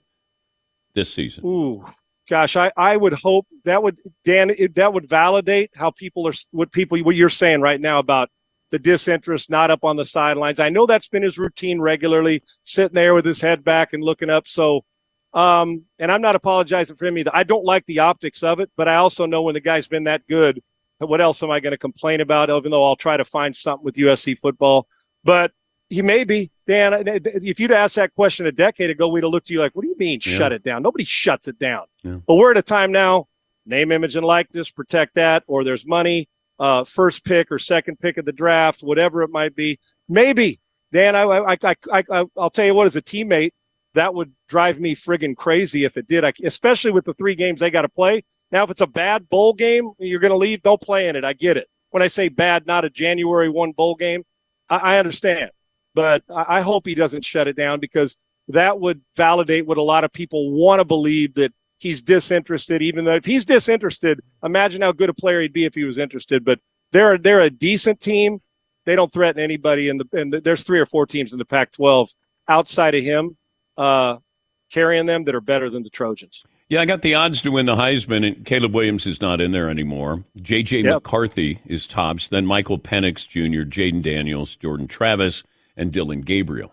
[0.94, 1.44] this season?
[1.46, 1.84] Ooh,
[2.28, 6.32] gosh, I, I would hope that would Dan it, that would validate how people are
[6.50, 8.30] what people what you're saying right now about
[8.70, 10.60] the disinterest, not up on the sidelines.
[10.60, 14.30] I know that's been his routine regularly, sitting there with his head back and looking
[14.30, 14.46] up.
[14.46, 14.84] So,
[15.32, 17.30] um, and I'm not apologizing for him either.
[17.32, 20.04] I don't like the optics of it, but I also know when the guy's been
[20.04, 20.62] that good,
[20.98, 22.50] what else am I going to complain about?
[22.50, 24.86] Even though I'll try to find something with USC football,
[25.24, 25.52] but
[25.88, 27.02] he may be Dan.
[27.06, 29.82] If you'd asked that question a decade ago, we'd have looked at you like, "What
[29.82, 30.36] do you mean, Yeah.
[30.36, 31.86] shut it down?" Nobody shuts it down.
[32.04, 32.18] Yeah.
[32.26, 33.26] But we're at a time now.
[33.66, 34.70] Name, image, and likeness.
[34.70, 36.28] Protect that, or there's money.
[36.58, 39.78] Uh, first pick or second pick of the draft, whatever it might be.
[40.08, 40.60] Maybe
[40.92, 41.16] Dan.
[41.16, 42.86] I, I, I, I, I'll tell you what.
[42.86, 43.52] As a teammate,
[43.94, 46.24] that would drive me friggin' crazy if it did.
[46.24, 48.24] I, especially with the three games they got to play.
[48.52, 50.62] Now, if it's a bad bowl game, you're going to leave.
[50.62, 51.24] Don't play in it.
[51.24, 51.68] I get it.
[51.90, 54.24] When I say bad, not a January one bowl game,
[54.68, 55.50] I, I understand.
[55.94, 58.16] But I, I hope he doesn't shut it down because
[58.48, 62.82] that would validate what a lot of people want to believe that he's disinterested.
[62.82, 65.98] Even though if he's disinterested, imagine how good a player he'd be if he was
[65.98, 66.44] interested.
[66.44, 66.60] But
[66.92, 68.40] they're they're a decent team.
[68.84, 69.88] They don't threaten anybody.
[69.88, 72.14] And the and there's three or four teams in the Pac-12
[72.48, 73.36] outside of him
[73.76, 74.18] uh,
[74.70, 76.44] carrying them that are better than the Trojans.
[76.68, 79.50] Yeah, I got the odds to win the Heisman, and Caleb Williams is not in
[79.50, 80.24] there anymore.
[80.40, 80.82] J.J.
[80.82, 80.94] Yep.
[80.94, 85.42] McCarthy is tops, then Michael Penix Jr., Jayden Daniels, Jordan Travis,
[85.76, 86.72] and Dillon Gabriel.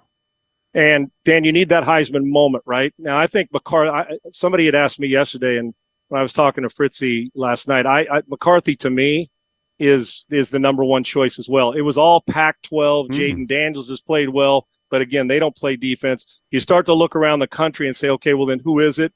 [0.76, 2.94] And Dan, you need that Heisman moment, right?
[3.00, 3.90] Now, I think McCarthy.
[3.90, 5.74] I, somebody had asked me yesterday, and
[6.10, 9.32] when I was talking to Fritzy last night, I, I McCarthy to me
[9.80, 11.72] is is the number one choice as well.
[11.72, 13.10] It was all Pac-12.
[13.10, 16.42] Jayden Daniels has played well, but again, they don't play defense.
[16.52, 19.14] You start to look around the country and say, okay, well then who is it?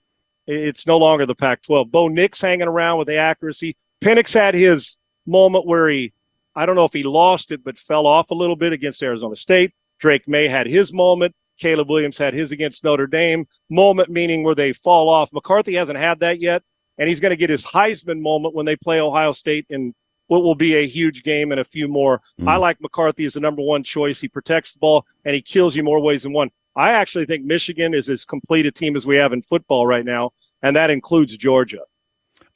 [0.47, 1.91] It's no longer the Pac-12.
[1.91, 3.75] Bo Nix hanging around with the accuracy.
[4.03, 6.13] Penix had his moment where he,
[6.55, 9.35] I don't know if he lost it, but fell off a little bit against Arizona
[9.35, 9.71] State.
[9.99, 11.35] Drake Maye had his moment.
[11.59, 13.45] Caleb Williams had his against Notre Dame.
[13.69, 15.31] Moment meaning where they fall off.
[15.31, 16.63] McCarthy hasn't had that yet,
[16.97, 19.93] and he's going to get his Heisman moment when they play Ohio State in
[20.31, 22.21] what will be a huge game and a few more.
[22.39, 22.47] Mm.
[22.47, 24.21] I like McCarthy as the number one choice.
[24.21, 26.49] He protects the ball and he kills you more ways than one.
[26.73, 30.05] I actually think Michigan is as complete a team as we have in football right
[30.05, 31.79] now, and that includes Georgia.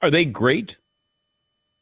[0.02, 0.78] Are they great?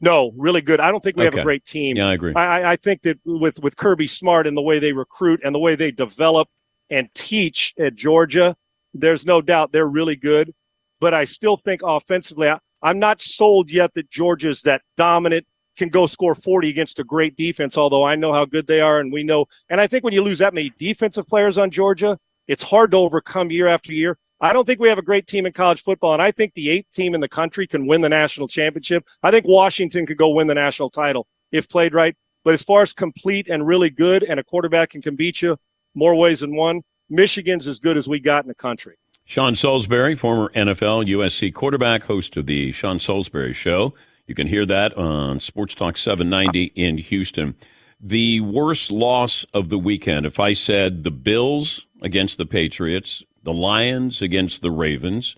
[0.02, 0.80] No, really good.
[0.80, 1.96] I don't think we have a great team.
[1.96, 2.34] Yeah, I agree.
[2.36, 5.54] I, I- I think that with with Kirby Smart and the way they recruit and
[5.54, 6.50] the way they develop
[6.90, 8.56] and teach at Georgia,
[8.96, 10.56] there's no doubt they're really good.
[11.00, 15.46] But I still think offensively, I, I'm not sold yet that Georgia's that dominant
[15.78, 19.00] can go score 40 against a great defense, although I know how good they are
[19.00, 19.46] and we know.
[19.70, 22.98] And I think when you lose that many defensive players on Georgia, it's hard to
[22.98, 24.18] overcome year after year.
[24.42, 26.70] I don't think we have a great team in college football, and I think the
[26.70, 29.06] eighth team in the country can win the national championship.
[29.24, 32.16] I think Washington could go win the national title if played right.
[32.44, 35.58] But as far as complete and really good, and a quarterback can, can beat you
[35.96, 38.96] more ways than one, Michigan's as good as we got in the country.
[39.26, 43.94] Sean Salisbury, former NFL USC quarterback, host of the Sean Salisbury Show.
[44.26, 47.56] You can hear that on Sports Talk 790 in Houston.
[48.00, 53.54] The worst loss of the weekend, if I said the Bills against the Patriots, the
[53.54, 55.36] Lions against the Ravens,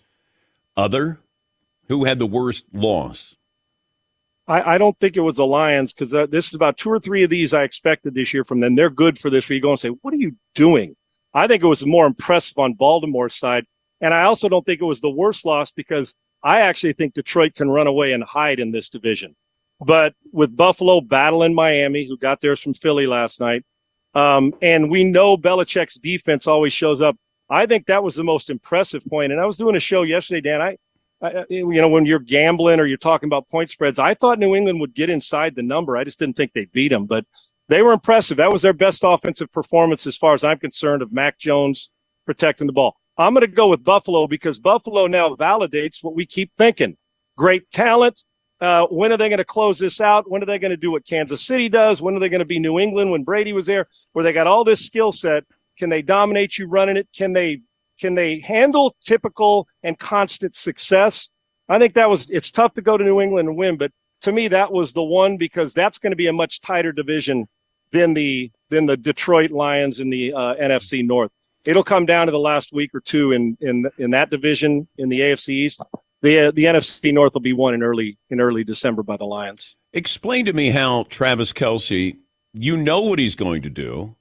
[0.77, 1.19] other,
[1.87, 3.35] who had the worst loss?
[4.47, 6.99] I, I don't think it was the Lions because uh, this is about two or
[6.99, 8.75] three of these I expected this year from them.
[8.75, 9.49] They're good for this.
[9.49, 10.95] Where you go and say, "What are you doing?"
[11.33, 13.65] I think it was more impressive on Baltimore's side,
[14.01, 16.13] and I also don't think it was the worst loss because
[16.45, 19.35] I actually think Detroit can run away and hide in this division.
[19.81, 23.65] But with Buffalo battling Miami, who got theirs from Philly last night,
[24.13, 27.17] um, and we know Belichick's defense always shows up.
[27.49, 29.33] I think that was the most impressive point.
[29.33, 30.61] And I was doing a show yesterday, Dan.
[30.61, 30.77] I
[31.21, 34.55] I, you know, when you're gambling or you're talking about point spreads, I thought New
[34.55, 35.97] England would get inside the number.
[35.97, 37.25] I just didn't think they'd beat them, but
[37.69, 38.37] they were impressive.
[38.37, 41.89] That was their best offensive performance, as far as I'm concerned, of Mac Jones
[42.25, 42.97] protecting the ball.
[43.17, 46.97] I'm going to go with Buffalo because Buffalo now validates what we keep thinking.
[47.37, 48.21] Great talent.
[48.61, 50.29] Uh, when are they going to close this out?
[50.29, 52.01] When are they going to do what Kansas City does?
[52.01, 54.47] When are they going to be New England when Brady was there, where they got
[54.47, 55.43] all this skill set?
[55.77, 57.07] Can they dominate you running it?
[57.13, 57.59] Can they
[57.99, 61.29] can they handle typical and constant success?
[61.69, 64.31] I think that was, it's tough to go to New England and win, but to
[64.31, 67.47] me, that was the one because that's going to be a much tighter division
[67.91, 71.31] than the, than the Detroit Lions in the uh, NFC North.
[71.65, 75.09] It'll come down to the last week or two in, in, in that division in
[75.09, 75.81] the AFC East.
[76.21, 79.25] The, uh, the NFC North will be won in early, in early December by the
[79.25, 79.75] Lions.
[79.93, 82.17] Explain to me how Travis Kelce,
[82.53, 84.15] you know what he's going to do,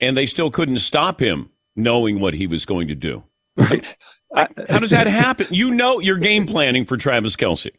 [0.00, 3.22] and they still couldn't stop him knowing what he was going to do.
[3.56, 3.84] Right.
[4.34, 5.46] How does that happen?
[5.50, 7.70] You know you're game planning for Travis Kelce.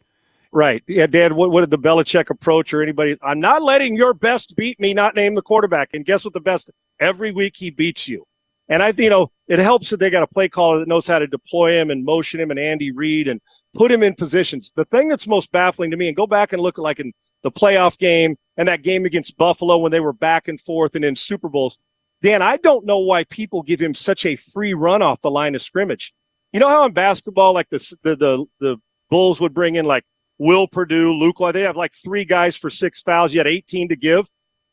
[0.51, 0.83] Right.
[0.87, 3.17] Yeah, Dad, what, what did the Belichick approach or anybody?
[3.21, 5.93] I'm not letting your best beat me, not name the quarterback.
[5.93, 6.71] And guess what the best?
[6.99, 8.25] Every week he beats you.
[8.69, 11.07] And I, think you know, it helps that they got a play caller that knows
[11.07, 13.41] how to deploy him and motion him and Andy Reid and
[13.73, 14.71] put him in positions.
[14.75, 17.11] The thing that's most baffling to me, and go back and look at like in
[17.41, 21.03] the playoff game and that game against Buffalo when they were back and forth and
[21.03, 21.79] in Super Bowls,
[22.21, 25.55] Dan, I don't know why people give him such a free run off the line
[25.55, 26.13] of scrimmage.
[26.51, 28.77] You know how in basketball, like the the the, the
[29.09, 30.03] Bulls would bring in like
[30.37, 33.33] Will Perdue, Luc, they have like three guys for six fouls.
[33.33, 34.27] You had 18 to give.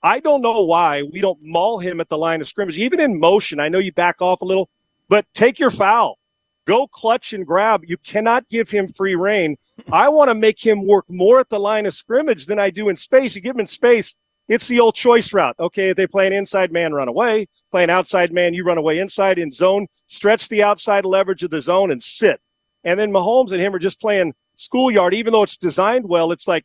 [0.07, 3.19] I don't know why we don't maul him at the line of scrimmage, even in
[3.19, 3.59] motion.
[3.59, 4.71] I know you back off a little,
[5.09, 6.21] but take your foul.
[6.65, 7.83] Go clutch and grab.
[7.85, 9.57] You cannot give him free reign.
[9.91, 12.89] I want to make him work more at the line of scrimmage than I do
[12.89, 13.35] in space.
[13.35, 14.15] You give him space,
[14.47, 15.57] it's the old choice route.
[15.59, 17.49] Okay, if they play an inside man, run away.
[17.73, 19.89] Play an outside man, you run away inside in zone.
[20.07, 22.41] Stretch the outside leverage of the zone and sit.
[22.85, 25.15] And then Mahomes and him are just playing schoolyard.
[25.15, 26.65] Even though it's designed well, it's like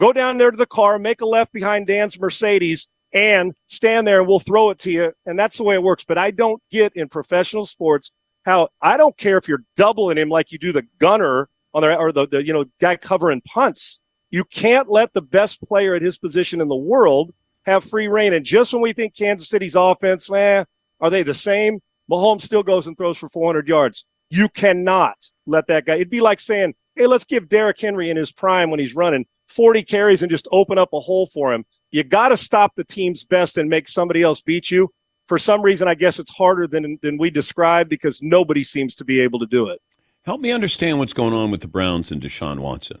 [0.00, 4.20] go down there to the car, make a left behind Dan's Mercedes, and stand there,
[4.20, 5.12] and we'll throw it to you.
[5.26, 6.04] And that's the way it works.
[6.04, 8.12] But I don't get in professional sports
[8.44, 11.96] how I don't care if you're doubling him like you do the gunner on the
[11.96, 14.00] or the, the you know guy covering punts.
[14.30, 17.32] You can't let the best player at his position in the world
[17.66, 18.32] have free reign.
[18.32, 20.64] And just when we think Kansas City's offense, eh,
[21.00, 21.80] are they the same?
[22.10, 24.04] Mahomes still goes and throws for 400 yards.
[24.30, 25.16] You cannot
[25.46, 25.94] let that guy.
[25.94, 29.26] It'd be like saying, hey, let's give Derrick Henry in his prime when he's running
[29.50, 31.64] 40 carries and just open up a hole for him.
[31.90, 34.90] You got to stop the team's best and make somebody else beat you.
[35.26, 39.04] For some reason, I guess it's harder than, than we described because nobody seems to
[39.04, 39.80] be able to do it.
[40.24, 43.00] Help me understand what's going on with the Browns and Deshaun Watson.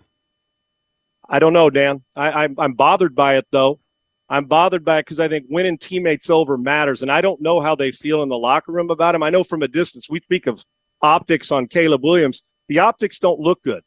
[1.28, 2.02] I don't know, Dan.
[2.16, 3.78] I, I'm, I'm bothered by it though.
[4.28, 7.60] I'm bothered by it because I think winning teammates over matters, and I don't know
[7.60, 9.24] how they feel in the locker room about him.
[9.24, 10.08] I know from a distance.
[10.08, 10.64] We speak of
[11.02, 12.42] optics on Caleb Williams.
[12.68, 13.82] The optics don't look good.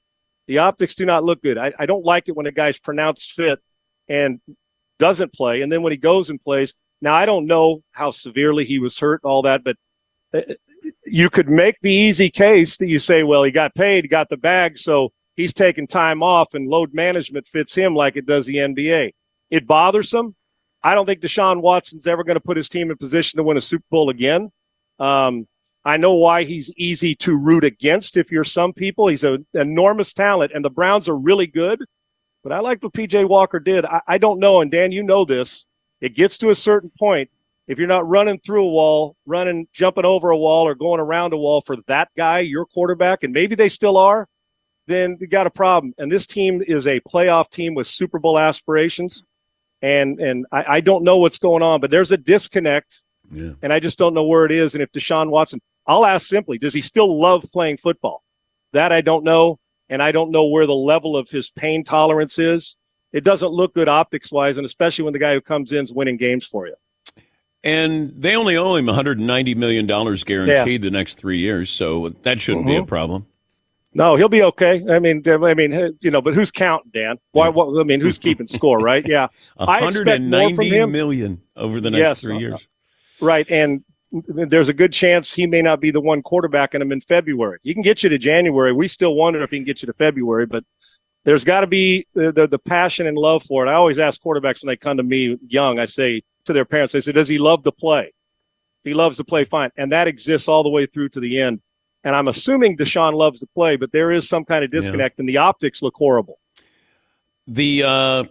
[0.48, 1.58] The optics do not look good.
[1.58, 3.60] I, I don't like it when a guy's pronounced fit
[4.08, 4.40] and
[5.00, 6.74] doesn't play, and then when he goes and plays.
[7.02, 9.76] Now I don't know how severely he was hurt, all that, but
[10.34, 10.42] uh,
[11.06, 14.38] you could make the easy case that you say, well, he got paid, got the
[14.38, 18.56] bag, so he's taking time off and load management fits him like it does the
[18.56, 19.12] NBA.
[19.50, 20.36] It bothers him.
[20.84, 23.58] I don't think Deshaun Watson's ever going to put his team in position to win
[23.58, 24.50] a Super Bowl again.
[25.00, 25.46] Um,
[25.86, 29.08] I know why he's easy to root against if you're some people.
[29.08, 31.84] He's an enormous talent, and the Browns are really good.
[32.42, 33.86] But I like what PJ Walker did.
[33.86, 35.66] I, I don't know, and Dan, you know this.
[36.02, 37.30] It gets to a certain point.
[37.68, 41.32] If you're not running through a wall, running, jumping over a wall, or going around
[41.34, 44.28] a wall for that guy, your quarterback, and maybe they still are,
[44.88, 45.94] then you got a problem.
[45.98, 49.24] And this team is a playoff team with Super Bowl aspirations.
[49.82, 53.04] And and I, I don't know what's going on, but there's a disconnect.
[53.32, 53.52] Yeah.
[53.62, 54.76] And I just don't know where it is.
[54.76, 58.24] And if Deshaun Watson, I'll ask simply, does he still love playing football?
[58.74, 59.60] That I don't know.
[59.90, 62.78] And I don't know where the level of his pain tolerance is.
[63.12, 65.94] It doesn't look good optics wise, and especially when the guy who comes in is
[65.94, 66.74] winning games for you.
[67.64, 72.42] And they only owe him 190 million dollars guaranteed the next three years, so that
[72.42, 72.88] shouldn't be a Mhm.
[72.88, 73.28] problem.
[73.94, 74.84] No, he'll be okay.
[74.90, 77.20] I mean, I mean, you know, but who's counting, Dan?
[77.32, 77.50] Why?
[77.50, 79.06] What, I mean, who's keeping score, right?
[79.06, 79.28] Yeah,
[79.58, 80.92] I expect more from him.
[80.92, 82.68] million over the next Yes, three uh, years.
[83.22, 87.02] Right, and there's a good chance he may not be the one quarterbacking him in
[87.02, 87.58] February.
[87.64, 88.72] He can get you to January.
[88.72, 90.64] We still wonder if he can get you to February, but
[91.26, 93.70] there's got to be the, the the passion and love for it.
[93.70, 95.80] I always ask quarterbacks when they come to me young.
[95.80, 98.14] I say to their parents, I say, "Does he love to play?"
[98.84, 101.42] If he loves to play, fine, and that exists all the way through to the
[101.42, 101.62] end.
[102.04, 105.30] And I'm assuming Deshaun loves to play, but there is some kind of disconnect, and
[105.30, 106.38] the optics look horrible.
[107.48, 108.24] The uh,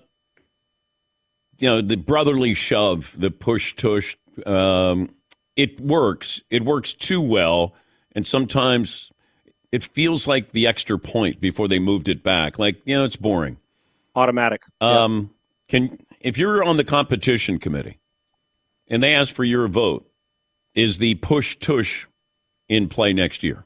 [1.59, 5.14] you know the brotherly shove, the push tush, um,
[5.57, 6.41] it works.
[6.51, 7.75] It works too well,
[8.15, 9.11] and sometimes
[9.71, 12.59] it feels like the extra point before they moved it back.
[12.59, 13.59] Like you know, it's boring.
[14.15, 14.63] Automatic.
[14.81, 15.31] Um,
[15.69, 17.99] Can if you're on the competition committee
[18.89, 20.09] and they ask for your vote,
[20.75, 22.07] is the push tush
[22.69, 23.65] in play next year?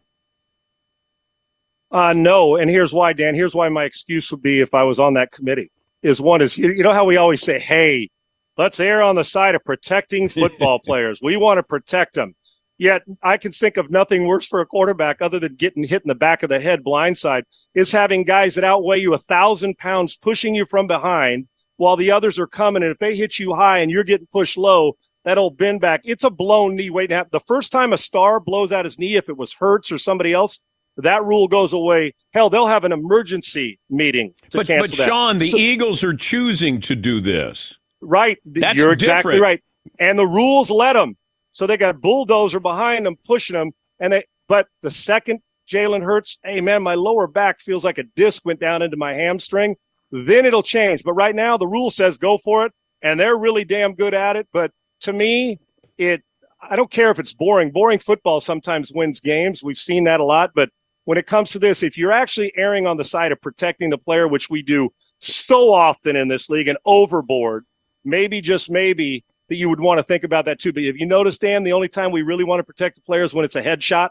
[1.91, 3.35] Uh, no, and here's why, Dan.
[3.35, 5.71] Here's why my excuse would be if I was on that committee.
[6.03, 8.11] Is one is you, you know how we always say, "Hey,
[8.57, 11.21] let's err on the side of protecting football players.
[11.23, 12.35] We want to protect them."
[12.79, 16.09] Yet I can think of nothing worse for a quarterback other than getting hit in
[16.09, 17.45] the back of the head blindside
[17.75, 21.49] is having guys that outweigh you a thousand pounds pushing you from behind
[21.79, 22.83] while the others are coming.
[22.83, 26.03] And if they hit you high and you're getting pushed low, that'll bend back.
[26.05, 27.31] It's a blown knee waiting to happen.
[27.33, 30.35] The first time a star blows out his knee, if it was Hurts or somebody
[30.35, 30.61] else,
[30.99, 32.15] that rule goes away.
[32.35, 35.09] Hell, they'll have an emergency meeting to But, cancel but that.
[35.09, 37.75] Sean, the So- Eagles are choosing to do this.
[38.01, 38.39] Right.
[38.45, 39.43] That's You're exactly different.
[39.43, 39.65] right.
[39.99, 41.17] And the rules let them.
[41.53, 43.73] So they got a bulldozer behind them pushing them.
[43.99, 48.03] And they, but the second Jalen Hurts, hey man, my lower back feels like a
[48.03, 49.77] disc went down into my hamstring.
[50.11, 51.03] Then it'll change.
[51.03, 52.73] But right now the rule says go for it.
[53.03, 54.49] And they're really damn good at it.
[54.53, 55.61] But to me,
[55.99, 56.23] it,
[56.61, 57.71] I don't care if it's boring.
[57.71, 59.63] Boring football sometimes wins games.
[59.63, 60.51] We've seen that a lot.
[60.55, 60.71] But
[61.05, 63.99] when it comes to this, if you're actually erring on the side of protecting the
[63.99, 64.91] player, which we do
[65.21, 67.65] so often in this league and overboard,
[68.07, 70.73] maybe just maybe that you would want to think about that too.
[70.73, 73.35] But if you notice, Dan, the only time we really want to protect the players
[73.35, 74.11] when it's a headshot,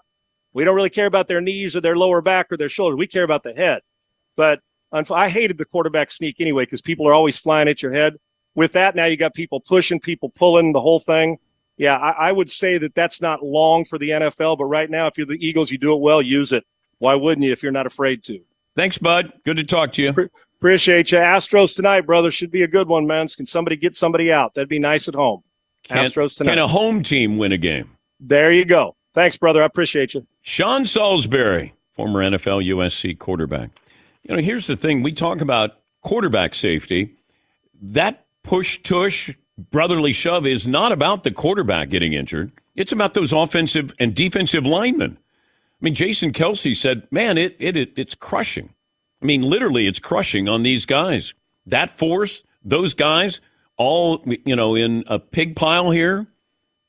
[0.54, 2.98] we don't really care about their knees or their lower back or their shoulders.
[2.98, 3.82] We care about the head.
[4.38, 8.16] But I hated the quarterback sneak anyway because people are always flying at your head.
[8.56, 11.38] With that, now you got people pushing, people pulling the whole thing.
[11.78, 14.58] Yeah, I, I would say that that's not long for the NFL.
[14.58, 16.64] But right now, if you're the Eagles, you do it well, use it.
[17.00, 18.40] Why wouldn't you if you're not afraid to?
[18.78, 19.34] Thanks, Bud.
[19.44, 20.30] Good to talk to you.
[20.66, 21.20] Appreciate you.
[21.20, 22.32] Astros tonight, brother.
[22.32, 23.28] Should be a good one, man.
[23.28, 24.56] Can somebody get somebody out?
[24.56, 25.44] That'd be nice at home.
[25.84, 26.54] Can, Astros tonight.
[26.54, 27.92] can a home team win a game?
[28.20, 28.96] There you go.
[29.14, 29.62] Thanks, brother.
[29.62, 30.26] I appreciate you.
[30.42, 33.70] Sean Salisbury, former NFL USC quarterback.
[34.24, 37.14] You know, here's the thing we talk about quarterback safety.
[37.80, 39.30] That push tush
[39.70, 44.66] brotherly shove is not about the quarterback getting injured, it's about those offensive and defensive
[44.66, 45.20] linemen.
[45.20, 48.72] I mean, Jason Kelce said, man, it, it, it it's crushing.
[49.26, 51.34] I mean, literally, it's crushing on these guys.
[51.66, 53.40] That force, those guys,
[53.76, 56.28] all, you know, in a pig pile here.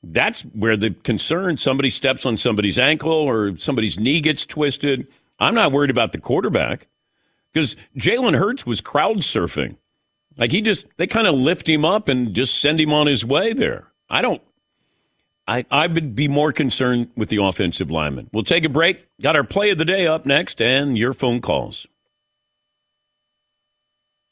[0.03, 5.07] That's where the concern somebody steps on somebody's ankle or somebody's knee gets twisted.
[5.39, 6.89] I'm not worried about the quarterback
[7.55, 9.79] because Jalen Hurts was crowd surfing.
[10.37, 13.25] Like he just, they kind of lift him up and just send him on his
[13.25, 13.87] way there.
[14.11, 14.43] I don't,
[15.49, 18.29] I, I would be more concerned with the offensive lineman.
[18.31, 19.07] We'll take a break.
[19.23, 21.87] Got our play of the day up next and your phone calls.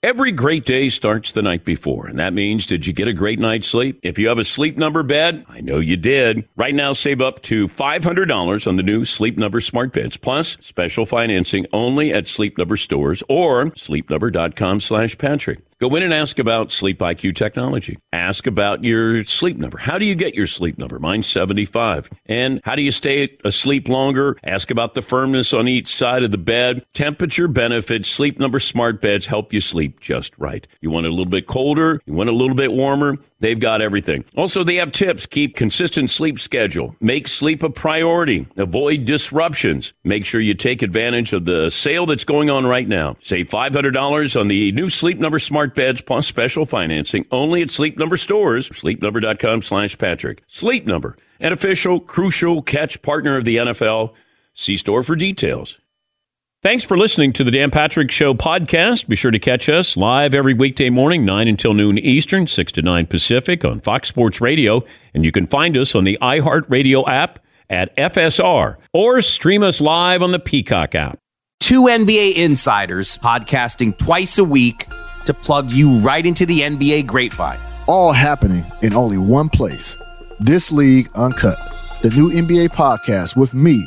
[0.05, 3.39] Every great day starts the night before, and that means did you get a great
[3.39, 4.01] night's sleep?
[4.03, 6.47] If you have a sleep number bed, I know you did.
[6.57, 11.07] Right now, save up to $500 on the new Sleep Number smart beds, plus special
[11.07, 15.61] financing only at Sleep Number stores or sleepnumber.com slash Patrick.
[15.81, 17.99] Go in and ask about Sleep IQ technology.
[18.13, 19.79] Ask about your sleep number.
[19.79, 20.99] How do you get your sleep number?
[20.99, 22.11] Mine's 75.
[22.27, 24.37] And how do you stay asleep longer?
[24.45, 26.85] Ask about the firmness on each side of the bed.
[26.95, 28.09] Temperature benefits.
[28.09, 30.67] Sleep number smart beds help you sleep just right.
[30.81, 32.01] You want it a little bit colder?
[32.07, 33.19] You want it a little bit warmer?
[33.45, 34.25] They've got everything.
[34.39, 35.27] Also, they have tips.
[35.27, 36.97] Keep consistent sleep schedule.
[36.99, 38.47] Make sleep a priority.
[38.57, 39.93] Avoid disruptions.
[40.03, 43.19] Make sure you take advantage of the sale that's going on right now.
[43.21, 47.99] Save $500 on the new Sleep Number smart beds plus special financing only at Sleep
[47.99, 48.71] Number stores.
[48.71, 50.43] Sleepnumber.com slash Patrick.
[50.47, 54.15] Sleep Number, an official, crucial catch partner of the NFL.
[54.55, 55.79] See store for details.
[56.65, 59.07] Thanks for listening to the Dan Patrick Show podcast.
[59.07, 62.81] Be sure to catch us live every weekday morning, 9 until noon Eastern, 6 to
[62.81, 64.83] 9 Pacific on Fox Sports Radio.
[65.13, 67.39] And you can find us on the iHeartRadio app
[67.69, 71.19] at FSR or stream us live on the Peacock app.
[71.61, 74.87] Two NBA insiders podcasting twice a week
[75.27, 77.61] to plug you right into the NBA grapevine.
[77.87, 79.99] All happening in only one place.
[80.41, 81.59] This League Uncut,
[82.01, 83.87] the new NBA podcast with me,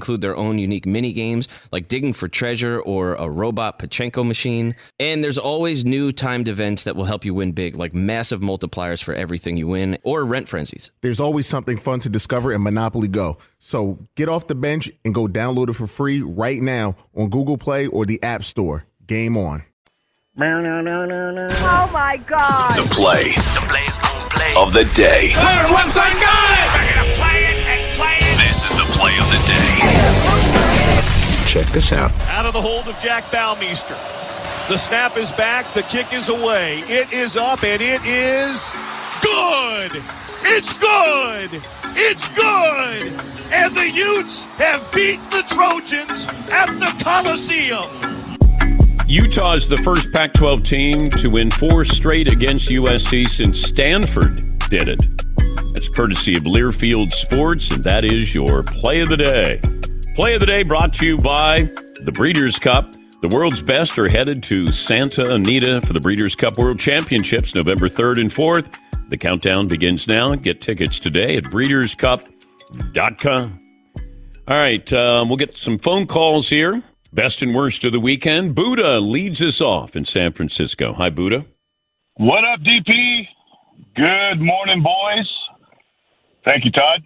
[0.00, 4.74] include their own unique mini games like digging for treasure or a robot Pachinko machine.
[4.98, 9.02] And there's always new timed events that will help you win big, like massive multipliers
[9.02, 10.90] for everything you win or rent frenzies.
[11.02, 13.36] There's always something fun to discover in Monopoly Go.
[13.58, 17.58] So get off the bench and go download it for free right now on Google
[17.58, 18.86] Play or the App Store.
[19.06, 19.64] Game on.
[21.60, 22.74] Oh my god.
[22.74, 23.90] The play, the play
[24.56, 25.32] of the day.
[25.68, 26.68] website got it!
[26.72, 28.48] We're gonna play it and play it.
[28.48, 29.69] This is the play of the day.
[31.50, 32.12] Check this out.
[32.28, 33.98] Out of the hold of Jack Balmeister.
[34.68, 35.74] The snap is back.
[35.74, 36.76] The kick is away.
[36.84, 38.70] It is up and it is
[39.20, 40.00] good.
[40.44, 41.60] It's good.
[41.96, 43.52] It's good.
[43.52, 47.90] And the Utes have beat the Trojans at the Coliseum.
[49.08, 54.56] Utah is the first Pac 12 team to win four straight against USC since Stanford
[54.68, 55.02] did it.
[55.74, 59.60] That's courtesy of Learfield Sports, and that is your play of the day.
[60.20, 61.62] Play of the day brought to you by
[62.04, 62.92] the Breeders' Cup.
[63.22, 67.88] The world's best are headed to Santa Anita for the Breeders' Cup World Championships November
[67.88, 68.70] 3rd and 4th.
[69.08, 70.34] The countdown begins now.
[70.34, 73.60] Get tickets today at breederscup.com.
[74.46, 76.82] All right, um, we'll get some phone calls here.
[77.14, 78.54] Best and worst of the weekend.
[78.54, 80.92] Buddha leads us off in San Francisco.
[80.92, 81.46] Hi, Buddha.
[82.16, 83.26] What up, DP?
[83.96, 85.32] Good morning, boys.
[86.44, 87.04] Thank you, Todd.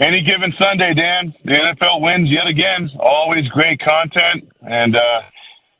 [0.00, 2.90] Any given Sunday, Dan, the NFL wins yet again.
[2.98, 5.20] Always great content, and uh,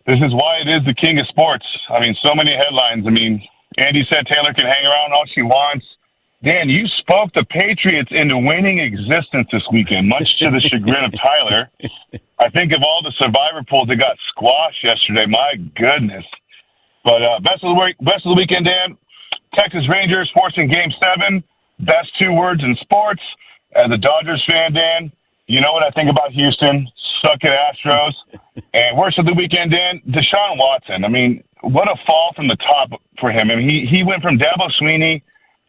[0.07, 1.65] this is why it is the king of sports.
[1.89, 3.07] I mean, so many headlines.
[3.07, 3.43] I mean,
[3.79, 5.87] Andy said Taylor can hang around all she wants.
[6.45, 11.15] Dan, you spoke the Patriots into winning existence this weekend, much to the chagrin of
[11.17, 11.71] Tyler.
[12.39, 15.25] I think of all the survivor pools that got squashed yesterday.
[15.27, 16.25] My goodness.
[17.05, 18.99] But uh, best of the week, best of the weekend, Dan.
[19.55, 21.45] Texas Rangers forcing Game Seven.
[21.79, 23.23] Best two words in sports.
[23.77, 25.13] As a Dodgers fan, Dan,
[25.47, 26.89] you know what I think about Houston.
[27.25, 28.13] Suck it, Astros.
[28.75, 31.05] and worst of the weekend, Dan, Deshaun Watson.
[31.05, 33.51] I mean, what a fall from the top for him.
[33.51, 35.23] I mean, he he went from Dabo Swinney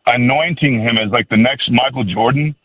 [0.07, 2.55] anointing him as like the next Michael Jordan,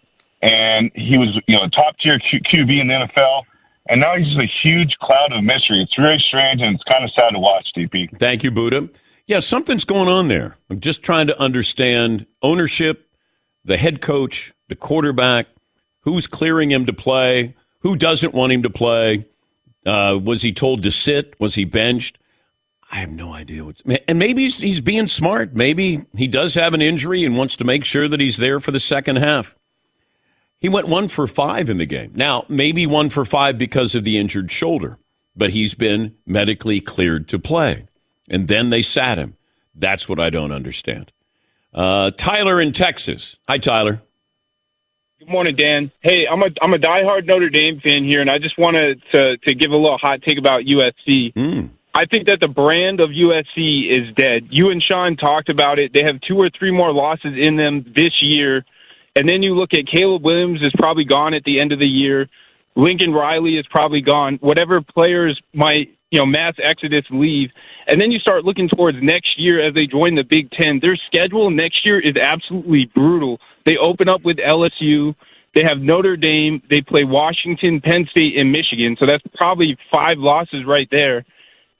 [0.43, 3.43] and he was you know a top tier Q- QB in the NFL.
[3.91, 5.83] And now he's just a huge cloud of mystery.
[5.83, 8.19] It's very strange and it's kind of sad to watch, DP.
[8.19, 8.91] Thank you, Buddha.
[9.27, 10.57] Yeah, something's going on there.
[10.69, 13.09] I'm just trying to understand ownership,
[13.65, 15.47] the head coach, the quarterback,
[16.01, 19.27] who's clearing him to play, who doesn't want him to play.
[19.85, 21.35] Uh, was he told to sit?
[21.41, 22.19] Was he benched?
[22.91, 23.65] I have no idea.
[23.65, 25.55] What's, and maybe he's, he's being smart.
[25.55, 28.71] Maybe he does have an injury and wants to make sure that he's there for
[28.71, 29.55] the second half.
[30.59, 32.13] He went one for five in the game.
[32.15, 34.99] Now, maybe one for five because of the injured shoulder,
[35.37, 37.87] but he's been medically cleared to play.
[38.29, 39.37] And then they sat him.
[39.75, 41.13] That's what I don't understand.
[41.73, 43.37] Uh, Tyler in Texas.
[43.47, 44.03] Hi, Tyler.
[45.19, 45.91] Good morning, Dan.
[46.01, 49.37] Hey, I'm a I'm a diehard Notre Dame fan here, and I just wanted to
[49.37, 51.35] to give a little hot take about USC.
[51.35, 51.71] Mm.
[51.93, 54.47] I think that the brand of USC is dead.
[54.51, 55.91] You and Sean talked about it.
[55.93, 58.65] They have two or three more losses in them this year.
[59.17, 61.87] And then you look at Caleb Williams is probably gone at the end of the
[61.87, 62.29] year.
[62.77, 64.39] Lincoln Riley is probably gone.
[64.41, 67.51] Whatever players might, you know, mass exodus leave.
[67.89, 70.79] And then you start looking towards next year as they join the Big Ten.
[70.81, 73.41] Their schedule next year is absolutely brutal.
[73.69, 75.15] They open up with LSU.
[75.55, 76.63] They have Notre Dame.
[76.71, 78.97] They play Washington, Penn State, and Michigan.
[78.99, 81.27] So that's probably five losses right there.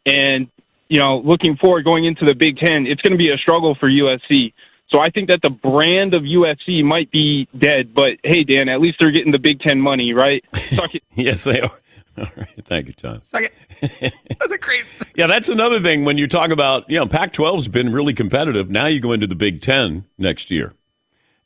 [0.05, 0.49] And,
[0.91, 3.75] you know, looking forward going into the Big Ten, it's going to be a struggle
[3.75, 4.53] for USC.
[4.91, 8.83] So I think that the brand of USC might be dead, but hey, Dan, at
[8.83, 10.45] least they're getting the Big Ten money, right?
[10.75, 11.03] Suck it.
[11.15, 11.71] yes, they are.
[12.19, 12.65] All right.
[12.67, 13.23] Thank you, Tom.
[13.25, 14.13] Suck it.
[14.39, 14.85] That's a great.
[15.15, 18.71] Yeah, that's another thing when you talk about, you know, Pac 12's been really competitive.
[18.71, 20.75] Now you go into the Big Ten next year.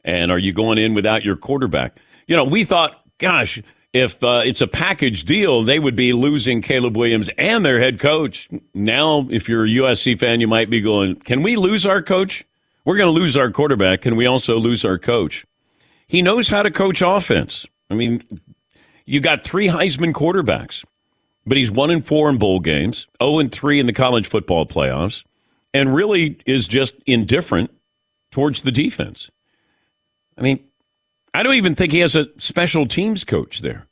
[0.04, 1.98] And are you going in without your quarterback?
[2.26, 6.62] You know, we thought, gosh, if uh, it's a package deal, they would be losing
[6.62, 8.48] Caleb Williams and their head coach.
[8.74, 12.44] Now, if you're a USC fan, you might be going, can we lose our coach?
[12.84, 14.00] We're going to lose our quarterback.
[14.00, 15.44] Can we also lose our coach?
[16.06, 17.66] He knows how to coach offense.
[17.90, 18.22] I mean,
[19.04, 20.84] you got three Heisman quarterbacks,
[21.46, 24.66] but he's one and four in bowl games, 0 and three in the college football
[24.66, 25.22] playoffs,
[25.74, 27.70] and really is just indifferent
[28.30, 29.30] towards the defense.
[30.36, 30.64] I mean,
[31.34, 33.86] I don't even think he has a special teams coach there.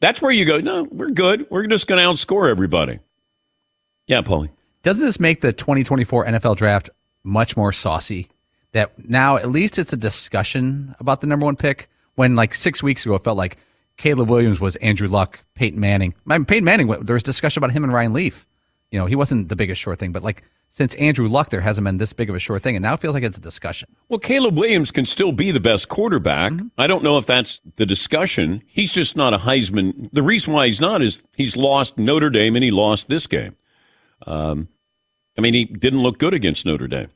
[0.00, 1.46] That's where you go, no, we're good.
[1.50, 2.98] We're just going to outscore everybody.
[4.06, 4.50] Yeah, Paulie.
[4.82, 6.90] Doesn't this make the 2024 NFL draft
[7.22, 8.28] much more saucy?
[8.72, 11.88] That now at least it's a discussion about the number one pick.
[12.14, 13.58] When like six weeks ago, it felt like
[13.96, 16.14] Caleb Williams was Andrew Luck, Peyton Manning.
[16.26, 18.46] I mean, Peyton Manning, there was discussion about him and Ryan Leaf.
[18.90, 20.42] You know, he wasn't the biggest sure thing, but like
[20.72, 23.00] since Andrew Luck, there hasn't been this big of a sure thing, and now it
[23.00, 23.90] feels like it's a discussion.
[24.08, 26.52] Well, Caleb Williams can still be the best quarterback.
[26.52, 26.68] Mm-hmm.
[26.78, 28.62] I don't know if that's the discussion.
[28.66, 30.08] He's just not a Heisman.
[30.14, 33.54] The reason why he's not is he's lost Notre Dame and he lost this game.
[34.26, 34.68] Um,
[35.36, 37.10] I mean, he didn't look good against Notre Dame.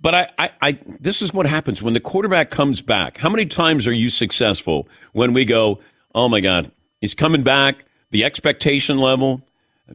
[0.00, 3.18] But I, I, I, this is what happens when the quarterback comes back.
[3.18, 5.78] How many times are you successful when we go,
[6.12, 9.42] oh my God, he's coming back, the expectation level,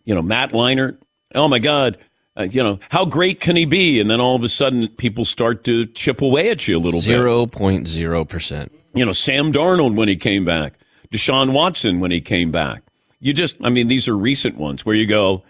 [0.05, 0.97] you know, Matt Leinart,
[1.35, 1.97] oh my God,
[2.41, 3.99] uh, you know, how great can he be?
[3.99, 7.01] And then all of a sudden people start to chip away at you a little
[7.01, 7.17] bit.
[7.17, 8.69] 0.0%.
[8.93, 10.73] You know, Sam Darnold when he came back,
[11.11, 12.83] Deshaun Watson when he came back.
[13.19, 15.43] You just, I mean, these are recent ones where you go,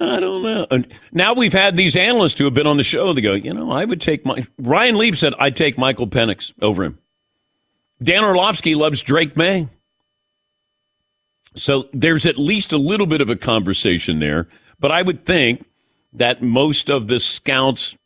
[0.00, 0.66] I don't know.
[0.70, 3.12] And now we've had these analysts who have been on the show.
[3.12, 4.46] They go, you know, I would take my.
[4.58, 6.98] Ryan Leaf said I'd take Michael Penix over him.
[8.02, 9.68] Dan Orlovsky loves Drake Maye.
[11.54, 14.48] So there's at least a little bit of a conversation there.
[14.80, 15.64] But I would think
[16.14, 17.96] that most of the scouts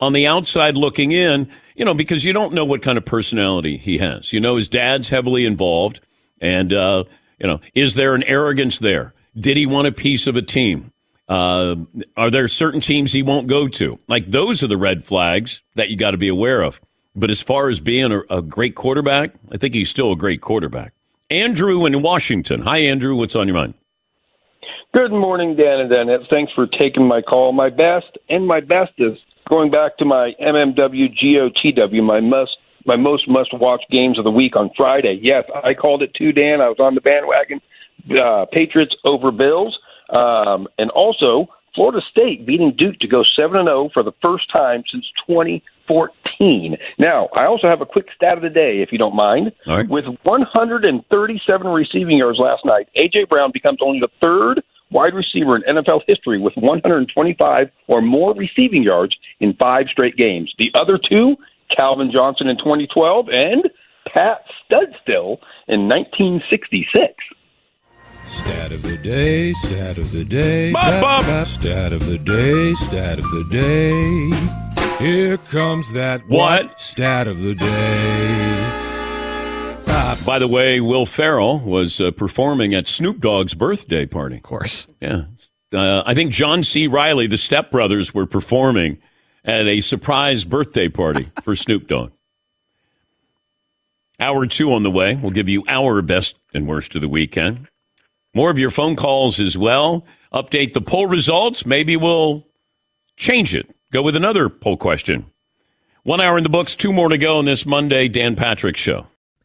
[0.00, 3.76] on the outside looking in, you know, because you don't know what kind of personality
[3.76, 4.32] he has.
[4.32, 6.00] You know, his dad's heavily involved.
[6.40, 7.04] And, uh,
[7.38, 9.14] you know, is there an arrogance there?
[9.38, 10.92] Did he want a piece of a team?
[11.28, 11.76] Uh,
[12.16, 13.98] are there certain teams he won't go to?
[14.06, 16.80] Like those are the red flags that you got to be aware of.
[17.16, 20.42] But as far as being a, a, great quarterback, I think he's still a great
[20.42, 20.92] quarterback.
[21.30, 22.60] Andrew in Washington.
[22.62, 23.16] Hi, Andrew.
[23.16, 23.74] What's on your mind?
[24.94, 26.26] Good morning, Dan and Dennis.
[26.32, 27.52] Thanks for taking my call.
[27.52, 32.56] My best and my bestest going back to my MMW GOTW, my must
[32.86, 35.18] my most must watch games of the week on Friday.
[35.20, 36.60] Yes, I called it too, Dan.
[36.60, 37.60] I was on the bandwagon.
[38.10, 39.76] Uh, Patriots over Bills.
[40.16, 44.84] Um, and also, Florida State beating Duke to go 7 0 for the first time
[44.90, 46.76] since 2014.
[46.98, 49.52] Now, I also have a quick stat of the day, if you don't mind.
[49.66, 49.88] Right.
[49.88, 53.24] With 137 receiving yards last night, A.J.
[53.24, 58.82] Brown becomes only the third wide receiver in NFL history with 125 or more receiving
[58.82, 60.52] yards in five straight games.
[60.58, 61.36] The other two,
[61.76, 63.68] Calvin Johnson in 2012 and
[64.14, 67.14] Pat Studstill in 1966.
[68.26, 71.00] Stat of the day, stat of the day, Bop, bop.
[71.00, 71.46] bop, bop.
[71.46, 75.04] stat of the day, stat of the day.
[75.04, 76.80] Here comes that What?
[76.80, 78.65] stat of the day.
[79.98, 84.36] Uh, by the way, Will Ferrell was uh, performing at Snoop Dogg's birthday party.
[84.36, 84.86] Of course.
[85.00, 85.22] Yeah.
[85.72, 86.86] Uh, I think John C.
[86.86, 88.98] Reilly, the Step Brothers, were performing
[89.42, 92.12] at a surprise birthday party for Snoop Dogg.
[94.20, 95.14] Hour two on the way.
[95.14, 97.66] We'll give you our best and worst of the weekend.
[98.34, 100.04] More of your phone calls as well.
[100.30, 101.64] Update the poll results.
[101.64, 102.46] Maybe we'll
[103.16, 103.74] change it.
[103.94, 105.24] Go with another poll question.
[106.02, 109.06] One hour in the books, two more to go on this Monday Dan Patrick Show.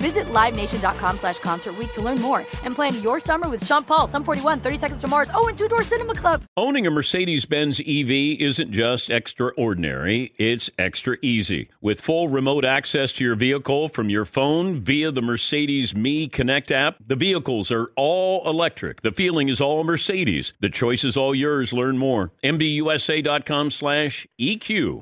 [0.00, 4.24] Visit LiveNation.com slash Concert to learn more and plan your summer with Sean Paul, Sum
[4.24, 6.42] 41, 30 Seconds to Mars, oh, and Two Door Cinema Club.
[6.56, 11.68] Owning a Mercedes Benz EV isn't just extraordinary, it's extra easy.
[11.80, 16.70] With full remote access to your vehicle from your phone via the Mercedes Me Connect
[16.70, 19.02] app, the vehicles are all electric.
[19.02, 20.52] The feeling is all Mercedes.
[20.60, 21.72] The choice is all yours.
[21.72, 22.32] Learn more.
[22.44, 24.96] MBUSA.com slash EQ.